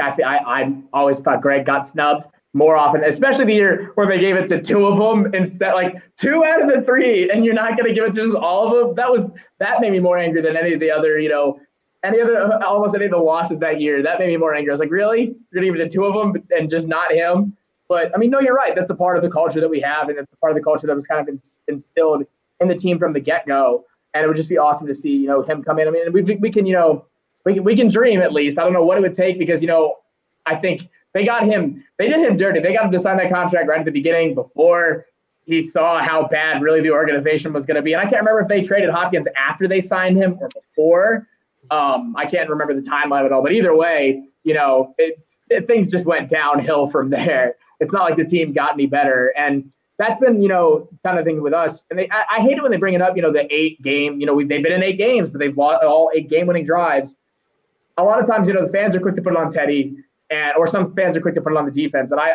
[0.00, 4.36] I, I always thought Greg got snubbed more often, especially the year where they gave
[4.36, 7.76] it to two of them instead, like two out of the three, and you're not
[7.76, 8.94] going to give it to just all of them.
[8.94, 11.60] That was that made me more angry than any of the other, you know,
[12.04, 14.02] any other almost any of the losses that year.
[14.02, 14.70] That made me more angry.
[14.70, 16.86] I was like, really, you're going to give it to two of them and just
[16.86, 17.56] not him?
[17.88, 18.74] But I mean, no, you're right.
[18.74, 20.62] That's a part of the culture that we have, and it's a part of the
[20.62, 22.24] culture that was kind of instilled
[22.60, 23.84] in the team from the get go.
[24.14, 25.88] And it would just be awesome to see, you know, him come in.
[25.88, 27.04] I mean, we we can, you know,
[27.44, 28.60] we can, we can dream at least.
[28.60, 29.96] I don't know what it would take because you know,
[30.46, 31.82] I think they got him.
[31.98, 32.60] They did him dirty.
[32.60, 35.06] They got him to sign that contract right at the beginning before
[35.46, 37.92] he saw how bad really the organization was going to be.
[37.92, 41.28] And I can't remember if they traded Hopkins after they signed him or before.
[41.70, 43.42] Um, I can't remember the timeline at all.
[43.42, 47.54] But either way, you know, it, it, things just went downhill from there.
[47.80, 49.32] It's not like the team got any better.
[49.36, 51.84] And that's been, you know, kind of thing with us.
[51.90, 53.80] And they, I, I hate it when they bring it up, you know, the eight
[53.82, 56.46] game, you know, we've, they've been in eight games, but they've lost all eight game
[56.46, 57.14] winning drives.
[57.96, 59.96] A lot of times, you know, the fans are quick to put it on Teddy
[60.30, 62.12] and or some fans are quick to put it on the defense.
[62.12, 62.32] And I,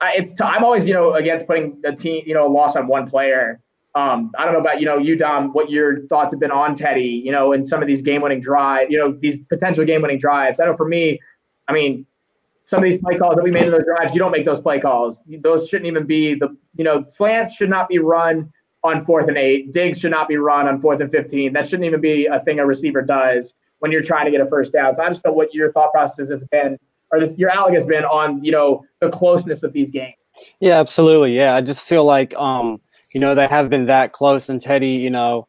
[0.00, 2.76] I it's t- I'm always you know against putting a team you know a loss
[2.76, 3.60] on one player.
[3.94, 6.74] Um, I don't know about you know you Dom, what your thoughts have been on
[6.74, 10.60] Teddy, you know, and some of these game-winning drive, you know, these potential game-winning drives.
[10.60, 11.18] I know for me,
[11.66, 12.04] I mean,
[12.62, 14.60] some of these play calls that we made in those drives, you don't make those
[14.60, 15.22] play calls.
[15.40, 18.52] Those shouldn't even be the you know slants should not be run
[18.84, 19.72] on fourth and eight.
[19.72, 21.52] Digs should not be run on fourth and fifteen.
[21.52, 24.46] That shouldn't even be a thing a receiver does when you're trying to get a
[24.46, 24.94] first down.
[24.94, 26.78] So I just know what your thought process has been,
[27.12, 30.14] or this your outlook has been on you know the closeness of these games.
[30.60, 31.36] Yeah, absolutely.
[31.36, 32.80] Yeah, I just feel like um
[33.16, 34.50] you know, they have been that close.
[34.50, 35.48] And Teddy, you know,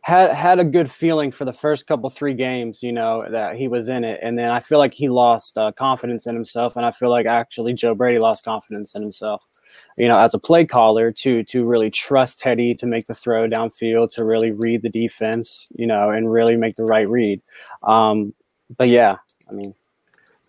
[0.00, 3.68] had had a good feeling for the first couple three games, you know, that he
[3.68, 6.84] was in it, and then I feel like he lost uh, confidence in himself, and
[6.84, 9.44] I feel like actually Joe Brady lost confidence in himself,
[9.96, 13.46] you know, as a play caller to to really trust Teddy to make the throw
[13.46, 17.40] downfield, to really read the defense, you know, and really make the right read.
[17.84, 18.34] Um,
[18.76, 19.16] but yeah,
[19.48, 19.74] I mean,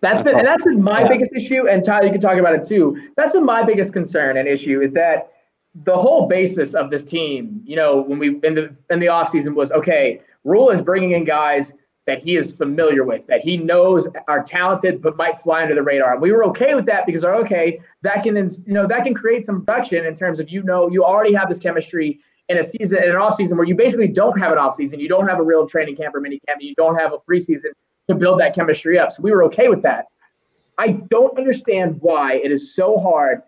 [0.02, 1.08] that's been and that's been my yeah.
[1.08, 3.10] biggest issue, and Tyler, you can talk about it too.
[3.16, 5.32] That's been my biggest concern and issue is that
[5.76, 9.54] the whole basis of this team, you know, when we in the in the offseason
[9.54, 11.74] was okay, Rhule is bringing in guys
[12.08, 15.84] that he is familiar with, that he knows are talented but might fly under the
[15.84, 16.14] radar.
[16.14, 19.46] And we were okay with that because okay, that can you know that can create
[19.46, 23.04] some production in terms of you know you already have this chemistry in a season
[23.04, 25.38] in an off season where you basically don't have an off season, you don't have
[25.38, 27.70] a real training camp or mini camp, you don't have a preseason
[28.14, 29.12] to build that chemistry up.
[29.12, 30.06] So we were okay with that.
[30.78, 33.42] I don't understand why it is so hard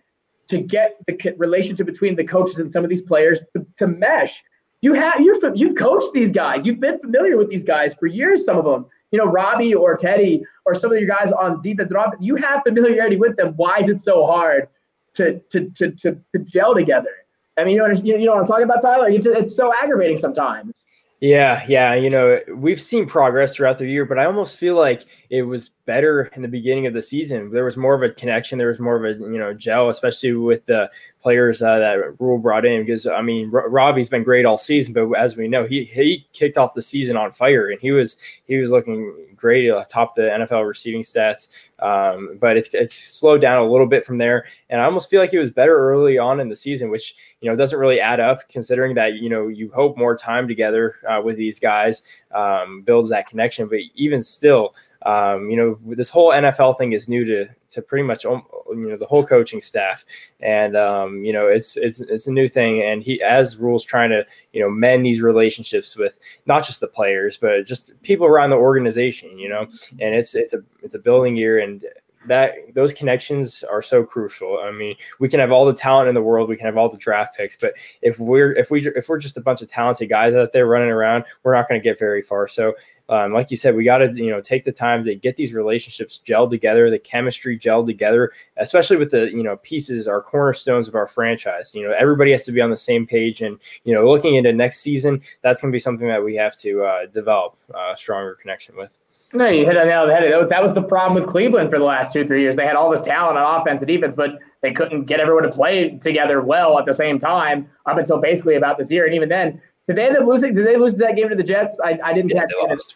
[0.49, 4.43] to get the relationship between the coaches and some of these players to, to mesh.
[4.81, 6.65] You have you're you've coached these guys.
[6.65, 8.45] You've been familiar with these guys for years.
[8.45, 11.91] Some of them, you know, Robbie or Teddy or some of your guys on defense
[11.91, 12.21] and offense.
[12.21, 13.53] You have familiarity with them.
[13.55, 14.67] Why is it so hard
[15.13, 17.15] to to to to, to gel together?
[17.57, 19.07] I mean, you know, you know what I'm talking about, Tyler.
[19.09, 20.85] It's, it's so aggravating sometimes.
[21.23, 21.93] Yeah, yeah.
[21.93, 25.69] You know, we've seen progress throughout the year, but I almost feel like it was
[25.85, 27.49] better in the beginning of the season.
[27.49, 28.57] There was more of a connection.
[28.57, 30.91] There was more of a you know gel, especially with the
[31.23, 32.85] players uh, that Rhule brought in.
[32.85, 36.27] Because I mean, R- Robbie's been great all season, but as we know, he he
[36.33, 40.21] kicked off the season on fire, and he was he was looking great top the
[40.21, 41.49] NFL receiving stats.
[41.79, 45.19] Um, but it's it's slowed down a little bit from there, and I almost feel
[45.19, 48.19] like he was better early on in the season, which you know doesn't really add
[48.19, 52.03] up considering that you know you hope more time together uh, with these guys
[52.33, 53.67] um, builds that connection.
[53.67, 58.03] But even still um, you know, this whole NFL thing is new to to pretty
[58.03, 60.05] much you know the whole coaching staff,
[60.39, 62.81] and um, you know it's it's it's a new thing.
[62.81, 66.87] And he, as rules, trying to you know mend these relationships with not just the
[66.87, 69.37] players, but just people around the organization.
[69.37, 69.61] You know,
[69.99, 71.83] and it's it's a it's a building year, and
[72.27, 74.59] that those connections are so crucial.
[74.59, 76.89] I mean, we can have all the talent in the world, we can have all
[76.89, 80.09] the draft picks, but if we're if we if we're just a bunch of talented
[80.09, 82.47] guys out there running around, we're not going to get very far.
[82.47, 82.73] So
[83.09, 85.53] um, like you said, we got to you know take the time to get these
[85.53, 90.87] relationships gelled together, the chemistry gelled together, especially with the you know pieces, our cornerstones
[90.87, 91.75] of our franchise.
[91.75, 94.53] You know, everybody has to be on the same page, and you know, looking into
[94.53, 98.35] next season, that's going to be something that we have to uh, develop a stronger
[98.35, 98.95] connection with.
[99.35, 100.49] No, you hit it nail on the head.
[100.49, 102.55] That was the problem with Cleveland for the last two, three years.
[102.55, 105.49] They had all this talent on offense and defense, but they couldn't get everyone to
[105.49, 109.05] play together well at the same time up until basically about this year.
[109.05, 110.53] And even then, did they end up losing?
[110.53, 111.79] Did they lose that game to the Jets?
[111.83, 112.93] I, I didn't yeah, catch it.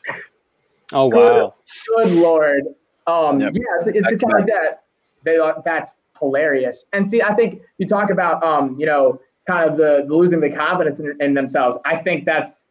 [0.94, 1.54] Oh wow!
[1.88, 2.64] Good, good lord.
[3.08, 3.54] Um, yep.
[3.56, 4.84] Yeah, so it's kind of like that.
[5.24, 6.86] They that's hilarious.
[6.94, 10.40] And see, I think you talk about um, you know, kind of the, the losing
[10.40, 11.78] the confidence in, in, themselves.
[11.86, 12.64] I think that's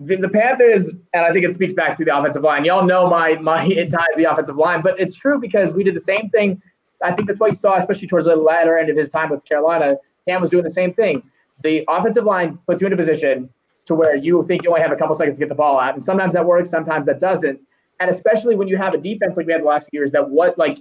[0.00, 2.64] the, the, Panthers, and I think it speaks back to the offensive line.
[2.64, 5.94] Y'all know my my it ties the offensive line, but it's true because we did
[5.94, 6.62] the same thing.
[7.02, 9.44] I think that's what you saw, especially towards the latter end of his time with
[9.44, 9.96] Carolina.
[10.26, 11.22] Cam was doing the same thing.
[11.62, 13.48] The offensive line puts you in a position
[13.88, 15.94] to where you think you only have a couple seconds to get the ball out.
[15.94, 17.58] And sometimes that works, sometimes that doesn't.
[18.00, 20.28] And especially when you have a defense like we had the last few years, that
[20.28, 20.78] what like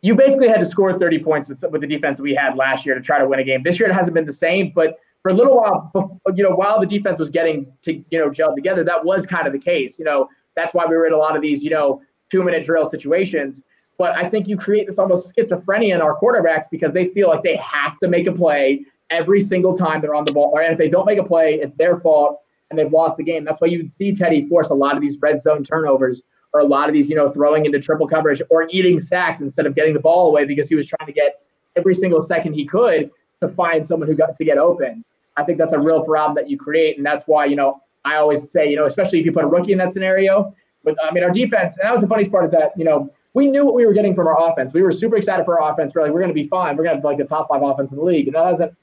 [0.00, 2.94] you basically had to score 30 points with, with the defense we had last year
[2.94, 3.64] to try to win a game.
[3.64, 5.90] This year it hasn't been the same, but for a little while,
[6.36, 9.48] you know, while the defense was getting to you know gel together, that was kind
[9.48, 9.98] of the case.
[9.98, 12.00] You know, that's why we were in a lot of these you know
[12.30, 13.60] two minute drill situations.
[13.98, 17.42] But I think you create this almost schizophrenia in our quarterbacks because they feel like
[17.42, 20.56] they have to make a play every single time they're on the ball.
[20.58, 22.40] And if they don't make a play, it's their fault
[22.70, 23.44] and they've lost the game.
[23.44, 26.60] That's why you would see Teddy force a lot of these red zone turnovers or
[26.60, 29.74] a lot of these, you know, throwing into triple coverage or eating sacks instead of
[29.74, 31.42] getting the ball away because he was trying to get
[31.76, 35.04] every single second he could to find someone who got to get open.
[35.36, 36.96] I think that's a real problem that you create.
[36.96, 39.46] And that's why, you know, I always say, you know, especially if you put a
[39.46, 40.54] rookie in that scenario.
[40.84, 43.08] But I mean, our defense, and that was the funniest part is that, you know,
[43.34, 44.72] we knew what we were getting from our offense.
[44.72, 45.92] We were super excited for our offense.
[45.94, 46.76] We're like, we're going to be fine.
[46.76, 48.26] We're going to have like the top five offense in the league.
[48.26, 48.74] And that hasn't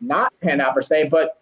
[0.00, 1.38] not panned out per se, but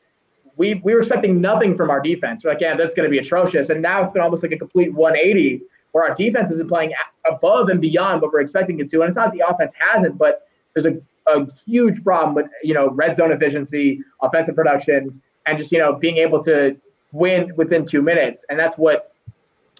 [0.56, 2.44] we we were expecting nothing from our defense.
[2.44, 3.70] We're like, yeah, that's going to be atrocious.
[3.70, 6.92] And now it's been almost like a complete 180 where our defense isn't playing
[7.28, 9.00] above and beyond what we're expecting it to.
[9.00, 12.90] And it's not the offense hasn't, but there's a a huge problem with you know
[12.90, 16.76] red zone efficiency, offensive production, and just you know being able to
[17.12, 18.44] win within two minutes.
[18.48, 19.14] And that's what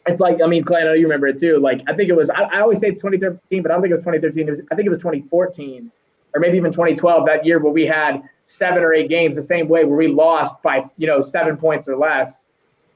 [0.07, 0.41] it's like.
[0.43, 1.59] I mean, Clay, I know you remember it too.
[1.59, 2.31] Like I think it was.
[2.31, 4.47] I, I always say it's 2013, but I don't think it was 2013.
[4.47, 4.63] It was.
[4.71, 5.91] I think it was 2014
[6.35, 7.27] or maybe even 2012.
[7.27, 10.63] That year where we had seven or eight games the same way, where we lost
[10.63, 12.47] by you know seven points or less,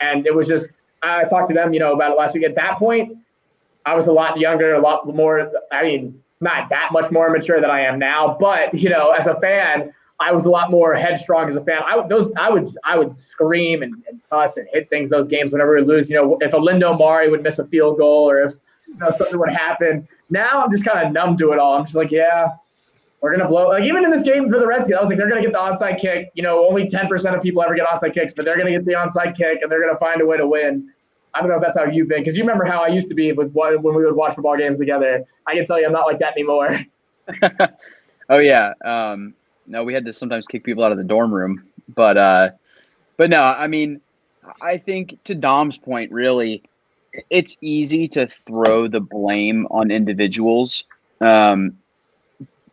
[0.01, 0.73] and it was just.
[1.01, 2.43] I talked to them, you know, about it last week.
[2.43, 3.17] At that point,
[3.87, 5.49] I was a lot younger, a lot more.
[5.71, 9.27] I mean, not that much more mature than I am now, but you know, as
[9.27, 11.83] a fan, I was a lot more headstrong as a fan.
[11.85, 15.53] I those I would I would scream and, and cuss and hit things those games
[15.53, 16.11] whenever we lose.
[16.11, 18.55] You know, if a Lindo Mari would miss a field goal or if
[18.87, 20.09] you know something would happen.
[20.31, 21.77] Now I'm just kind of numb to it all.
[21.79, 22.49] I'm just like, yeah,
[23.21, 23.69] we're gonna blow.
[23.69, 25.59] Like even in this game for the Redskins, I was like, they're gonna get the
[25.59, 26.31] onside kick.
[26.35, 28.93] You know, only 10% of people ever get onside kicks, but they're gonna get the
[28.93, 30.93] onside kick and they're gonna find a way to win.
[31.35, 33.15] I don't know if that's how you've been, because you remember how I used to
[33.15, 35.25] be with when we would watch football games together.
[35.47, 36.81] I can tell you, I'm not like that anymore.
[38.31, 39.35] oh yeah, um,
[39.67, 41.65] no, we had to sometimes kick people out of the dorm room,
[41.95, 42.49] but uh,
[43.17, 44.01] but no, I mean,
[44.63, 46.63] I think to Dom's point, really,
[47.31, 50.85] it's easy to throw the blame on individuals.
[51.21, 51.77] Um,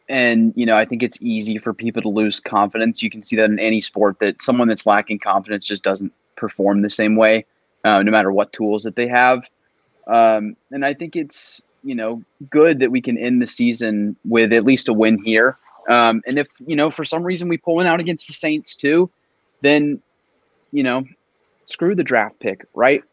[0.07, 3.01] and you know, I think it's easy for people to lose confidence.
[3.01, 6.81] You can see that in any sport that someone that's lacking confidence just doesn't perform
[6.81, 7.45] the same way
[7.85, 9.47] uh, no matter what tools that they have.
[10.07, 14.51] Um, and I think it's you know good that we can end the season with
[14.51, 15.57] at least a win here.
[15.87, 18.75] Um, and if you know for some reason we pull one out against the Saints
[18.75, 19.09] too,
[19.61, 20.01] then
[20.71, 21.05] you know
[21.65, 23.03] screw the draft pick, right?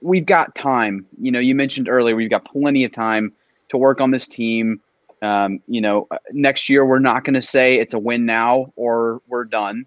[0.00, 1.06] We've got time.
[1.20, 3.32] You know, you mentioned earlier we've got plenty of time
[3.68, 4.80] to work on this team.
[5.24, 9.22] Um, you know, next year we're not going to say it's a win now or
[9.28, 9.86] we're done.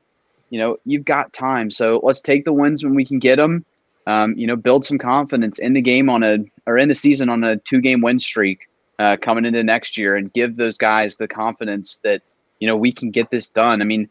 [0.50, 3.66] You know, you've got time, so let's take the wins when we can get them
[4.08, 7.28] um, you know, build some confidence in the game on a or in the season
[7.30, 8.70] on a two game win streak
[9.00, 12.22] uh, coming into next year and give those guys the confidence that,
[12.60, 13.82] you know, we can get this done.
[13.82, 14.10] I mean,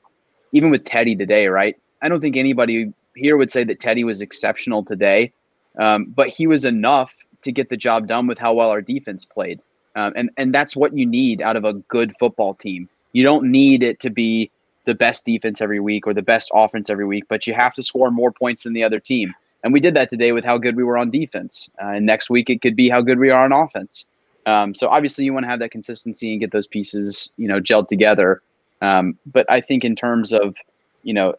[0.52, 1.76] even with Teddy today, right?
[2.02, 5.32] I don't think anybody here would say that Teddy was exceptional today,
[5.78, 9.24] um, but he was enough to get the job done with how well our defense
[9.24, 9.60] played.
[9.96, 12.88] Um, and, and that's what you need out of a good football team.
[13.12, 14.50] You don't need it to be
[14.84, 17.82] the best defense every week or the best offense every week, but you have to
[17.82, 19.34] score more points than the other team.
[19.64, 21.68] And we did that today with how good we were on defense.
[21.82, 24.06] Uh, and next week it could be how good we are on offense.
[24.44, 27.58] Um, so obviously you want to have that consistency and get those pieces, you know,
[27.58, 28.42] gelled together.
[28.82, 30.54] Um, but I think in terms of,
[31.02, 31.34] you know,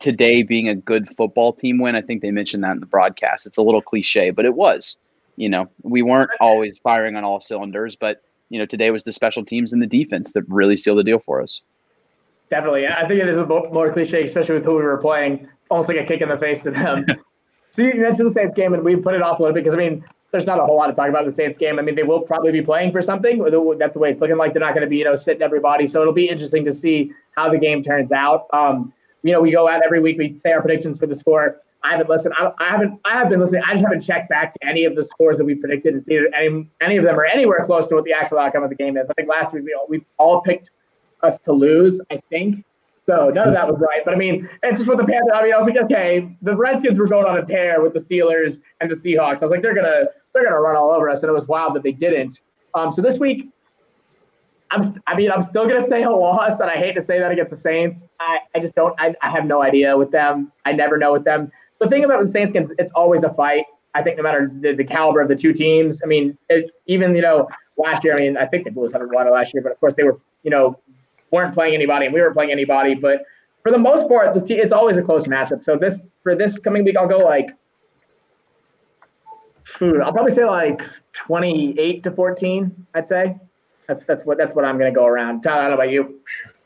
[0.00, 3.46] today being a good football team win, I think they mentioned that in the broadcast.
[3.46, 4.96] It's a little cliche, but it was.
[5.36, 9.12] You know, we weren't always firing on all cylinders, but you know, today was the
[9.12, 11.62] special teams and the defense that really sealed the deal for us.
[12.50, 15.48] Definitely, I think it is a bit more cliche, especially with who we were playing
[15.70, 17.06] almost like a kick in the face to them.
[17.70, 19.74] so you mentioned the Saints game, and we put it off a little bit because
[19.74, 21.78] I mean, there's not a whole lot to talk about in the Saints game.
[21.78, 23.42] I mean, they will probably be playing for something.
[23.78, 24.52] That's the way it's looking like.
[24.52, 25.86] They're not going to be, you know, sitting everybody.
[25.86, 28.46] So it'll be interesting to see how the game turns out.
[28.52, 30.18] Um, you know, we go out every week.
[30.18, 31.60] We say our predictions for the score.
[31.84, 32.34] I haven't listened.
[32.38, 33.00] I, I, haven't.
[33.04, 33.62] I have been listening.
[33.66, 36.20] I just haven't checked back to any of the scores that we predicted and see
[36.34, 38.96] any any of them are anywhere close to what the actual outcome of the game
[38.96, 39.10] is.
[39.10, 40.70] I think last week we all, we all picked
[41.22, 42.00] us to lose.
[42.10, 42.64] I think.
[43.04, 44.02] So none of that was right.
[44.04, 45.32] But I mean, it's just what the Panthers.
[45.34, 47.98] I mean, I was like, okay, the Redskins were going on a tear with the
[47.98, 49.42] Steelers and the Seahawks.
[49.42, 51.74] I was like, they're gonna they're gonna run all over us, and it was wild
[51.74, 52.40] that they didn't.
[52.74, 53.48] Um, so this week,
[54.70, 57.32] I'm I mean, I'm still gonna say a loss, and I hate to say that
[57.32, 58.06] against the Saints.
[58.20, 58.94] I, I just don't.
[59.00, 60.52] I, I have no idea with them.
[60.64, 61.50] I never know with them.
[61.82, 63.64] The thing about the Saints games, it's always a fight.
[63.94, 66.00] I think no matter the, the caliber of the two teams.
[66.02, 68.14] I mean, it, even you know last year.
[68.14, 70.04] I mean, I think they blew us out of last year, but of course they
[70.04, 70.78] were you know
[71.30, 72.94] weren't playing anybody and we weren't playing anybody.
[72.94, 73.24] But
[73.62, 75.62] for the most part, this it's always a close matchup.
[75.62, 77.50] So this for this coming week, I'll go like,
[79.64, 80.00] food.
[80.00, 82.86] I'll probably say like twenty-eight to fourteen.
[82.94, 83.36] I'd say
[83.88, 85.42] that's that's what that's what I'm gonna go around.
[85.42, 86.20] Tyler, I don't know about you.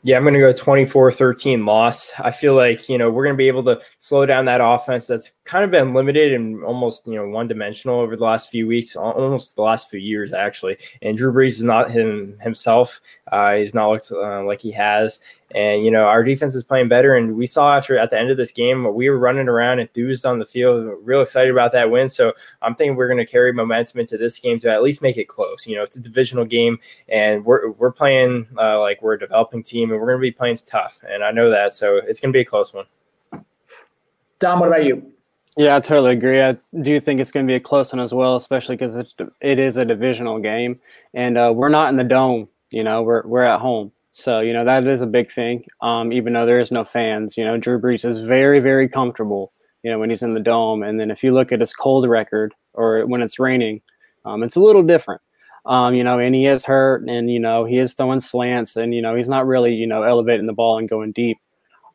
[0.07, 2.13] Yeah, I'm going to go 24 13 loss.
[2.19, 5.05] I feel like, you know, we're going to be able to slow down that offense
[5.05, 8.67] that's kind of been limited and almost, you know, one dimensional over the last few
[8.67, 10.77] weeks, almost the last few years, actually.
[11.01, 13.01] And Drew Brees is not him himself.
[13.33, 15.19] Uh, he's not looked uh, like he has.
[15.55, 17.15] And, you know, our defense is playing better.
[17.15, 20.25] And we saw after at the end of this game, we were running around enthused
[20.25, 22.09] on the field, real excited about that win.
[22.09, 25.17] So I'm thinking we're going to carry momentum into this game to at least make
[25.17, 25.65] it close.
[25.65, 29.63] You know, it's a divisional game and we're, we're playing uh, like we're a developing
[29.63, 30.99] team and we're going to be playing tough.
[31.07, 31.73] And I know that.
[31.73, 32.85] So it's going to be a close one.
[34.39, 35.13] Dom, what about you?
[35.57, 36.39] Yeah, I totally agree.
[36.39, 39.07] I do think it's going to be a close one as well, especially because it,
[39.41, 40.79] it is a divisional game,
[41.15, 42.47] and uh, we're not in the dome.
[42.69, 45.63] You know, we're we're at home, so, you know, that is a big thing.
[45.83, 49.53] Um, even though there is no fans, you know, Drew Brees is very, very comfortable,
[49.83, 50.81] you know, when he's in the dome.
[50.81, 53.79] And then if you look at his cold record or when it's raining,
[54.25, 55.21] um, it's a little different.
[55.67, 58.93] Um, you know, and he is hurt, and you know he is throwing slants, and
[58.93, 61.37] you know he's not really you know elevating the ball and going deep.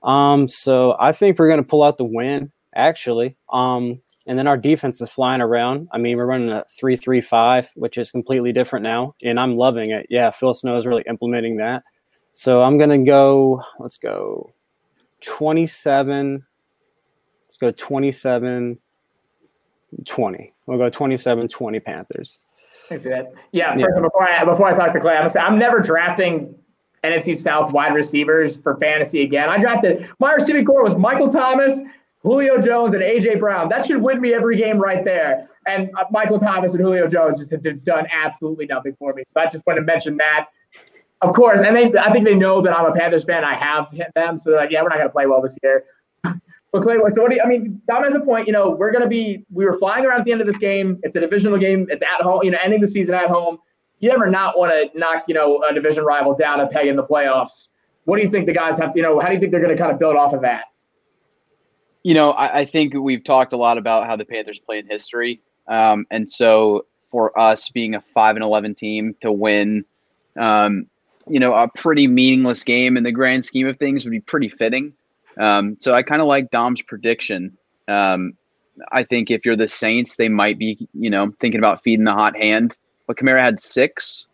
[0.03, 3.37] Um, so I think we're going to pull out the win actually.
[3.53, 5.89] Um, and then our defense is flying around.
[5.91, 10.07] I mean, we're running a three-three-five, which is completely different now, and I'm loving it.
[10.09, 11.83] Yeah, Phil Snow is really implementing that.
[12.33, 13.62] So I'm gonna go.
[13.78, 14.53] Let's go,
[15.20, 16.45] twenty-seven.
[17.53, 18.78] Let's go 27
[20.07, 20.55] 20.
[20.64, 22.47] We'll go 27 20 Panthers.
[22.91, 23.35] I see that.
[23.53, 23.85] Yeah, yeah.
[24.01, 26.55] before I before I talk to Clay, I'm, say, I'm never drafting
[27.05, 29.51] NFC South wide receivers for fantasy again.
[29.51, 31.83] I drafted my receiving corps was Michael Thomas,
[32.22, 33.68] Julio Jones, and AJ Brown.
[33.68, 35.51] That should win me every game right there.
[35.66, 39.24] And uh, Michael Thomas and Julio Jones just have done absolutely nothing for me.
[39.28, 40.47] So I just want to mention that.
[41.23, 43.45] Of course, and they, I think they know that I'm a Panthers fan.
[43.45, 45.85] I have them, so they're like, yeah, we're not going to play well this year.
[46.73, 48.47] But Clay, so what do you, I mean, Dom has a point.
[48.47, 50.57] You know, we're going to be, we were flying around at the end of this
[50.57, 50.99] game.
[51.03, 51.87] It's a divisional game.
[51.91, 53.59] It's at home, you know, ending the season at home.
[54.01, 56.97] You never not want to knock, you know, a division rival down a peg in
[56.97, 57.68] the playoffs.
[58.05, 59.61] What do you think the guys have to, you know, how do you think they're
[59.61, 60.64] going to kind of build off of that?
[62.05, 64.87] You know, I, I think we've talked a lot about how the Panthers play in
[64.87, 65.43] history.
[65.68, 69.85] Um, and so for us being a 5 and 11 team to win,
[70.41, 70.87] um,
[71.29, 74.49] you know, a pretty meaningless game in the grand scheme of things would be pretty
[74.49, 74.93] fitting.
[75.39, 77.57] Um, so I kind of like Dom's prediction.
[77.89, 78.37] Um,
[78.91, 82.12] I think if you're the Saints, they might be, you know, thinking about feeding the
[82.12, 82.77] hot hand.
[83.07, 84.27] But Kamara had six,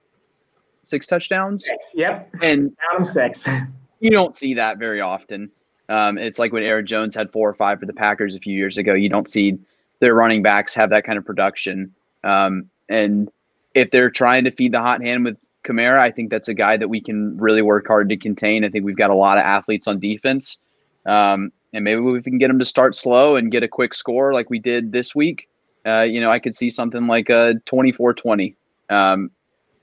[0.82, 1.64] six touchdowns.
[1.64, 2.30] Six, yep.
[2.42, 3.46] And Adam six.
[4.00, 5.50] You don't see that very often.
[5.88, 8.54] Um, it's like when Aaron Jones had four or five for the Packers a few
[8.54, 8.94] years ago.
[8.94, 9.58] You don't see
[9.98, 11.92] their running backs have that kind of production.
[12.22, 13.28] Um, and
[13.74, 15.36] if they're trying to feed the hot hand with
[15.68, 18.64] Kamara, I think that's a guy that we can really work hard to contain.
[18.64, 20.58] I think we've got a lot of athletes on defense.
[21.06, 24.32] Um, and maybe we can get them to start slow and get a quick score
[24.32, 25.48] like we did this week.
[25.86, 28.56] Uh, you know, I could see something like a 24 20.
[28.90, 29.30] Um,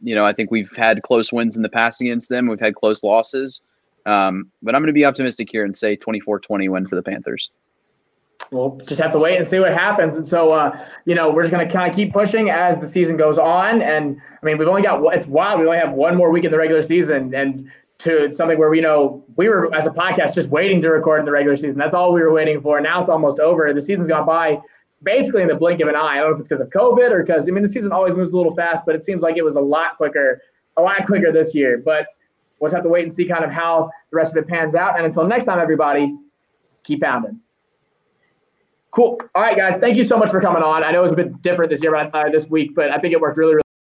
[0.01, 2.47] you know, I think we've had close wins in the past against them.
[2.47, 3.61] We've had close losses.
[4.05, 7.03] Um, but I'm going to be optimistic here and say 24 20 win for the
[7.03, 7.49] Panthers.
[8.51, 10.15] We'll just have to wait and see what happens.
[10.15, 12.87] And so, uh, you know, we're just going to kind of keep pushing as the
[12.87, 13.81] season goes on.
[13.81, 15.59] And I mean, we've only got, it's wild.
[15.59, 17.33] We only have one more week in the regular season.
[17.33, 21.19] And to something where we know we were as a podcast just waiting to record
[21.19, 21.79] in the regular season.
[21.79, 22.81] That's all we were waiting for.
[22.81, 23.71] Now it's almost over.
[23.73, 24.59] The season's gone by
[25.03, 26.13] basically in the blink of an eye.
[26.13, 28.13] I don't know if it's because of COVID or because I mean the season always
[28.13, 30.41] moves a little fast, but it seems like it was a lot quicker,
[30.77, 31.81] a lot quicker this year.
[31.83, 32.07] But
[32.59, 34.75] we'll just have to wait and see kind of how the rest of it pans
[34.75, 34.97] out.
[34.97, 36.13] And until next time, everybody,
[36.83, 37.39] keep pounding.
[38.95, 39.19] Cool.
[39.35, 39.75] All right, guys.
[39.75, 40.81] Thank you so much for coming on.
[40.81, 42.97] I know it was a bit different this year, but uh, this week, but I
[42.97, 43.64] think it worked really, really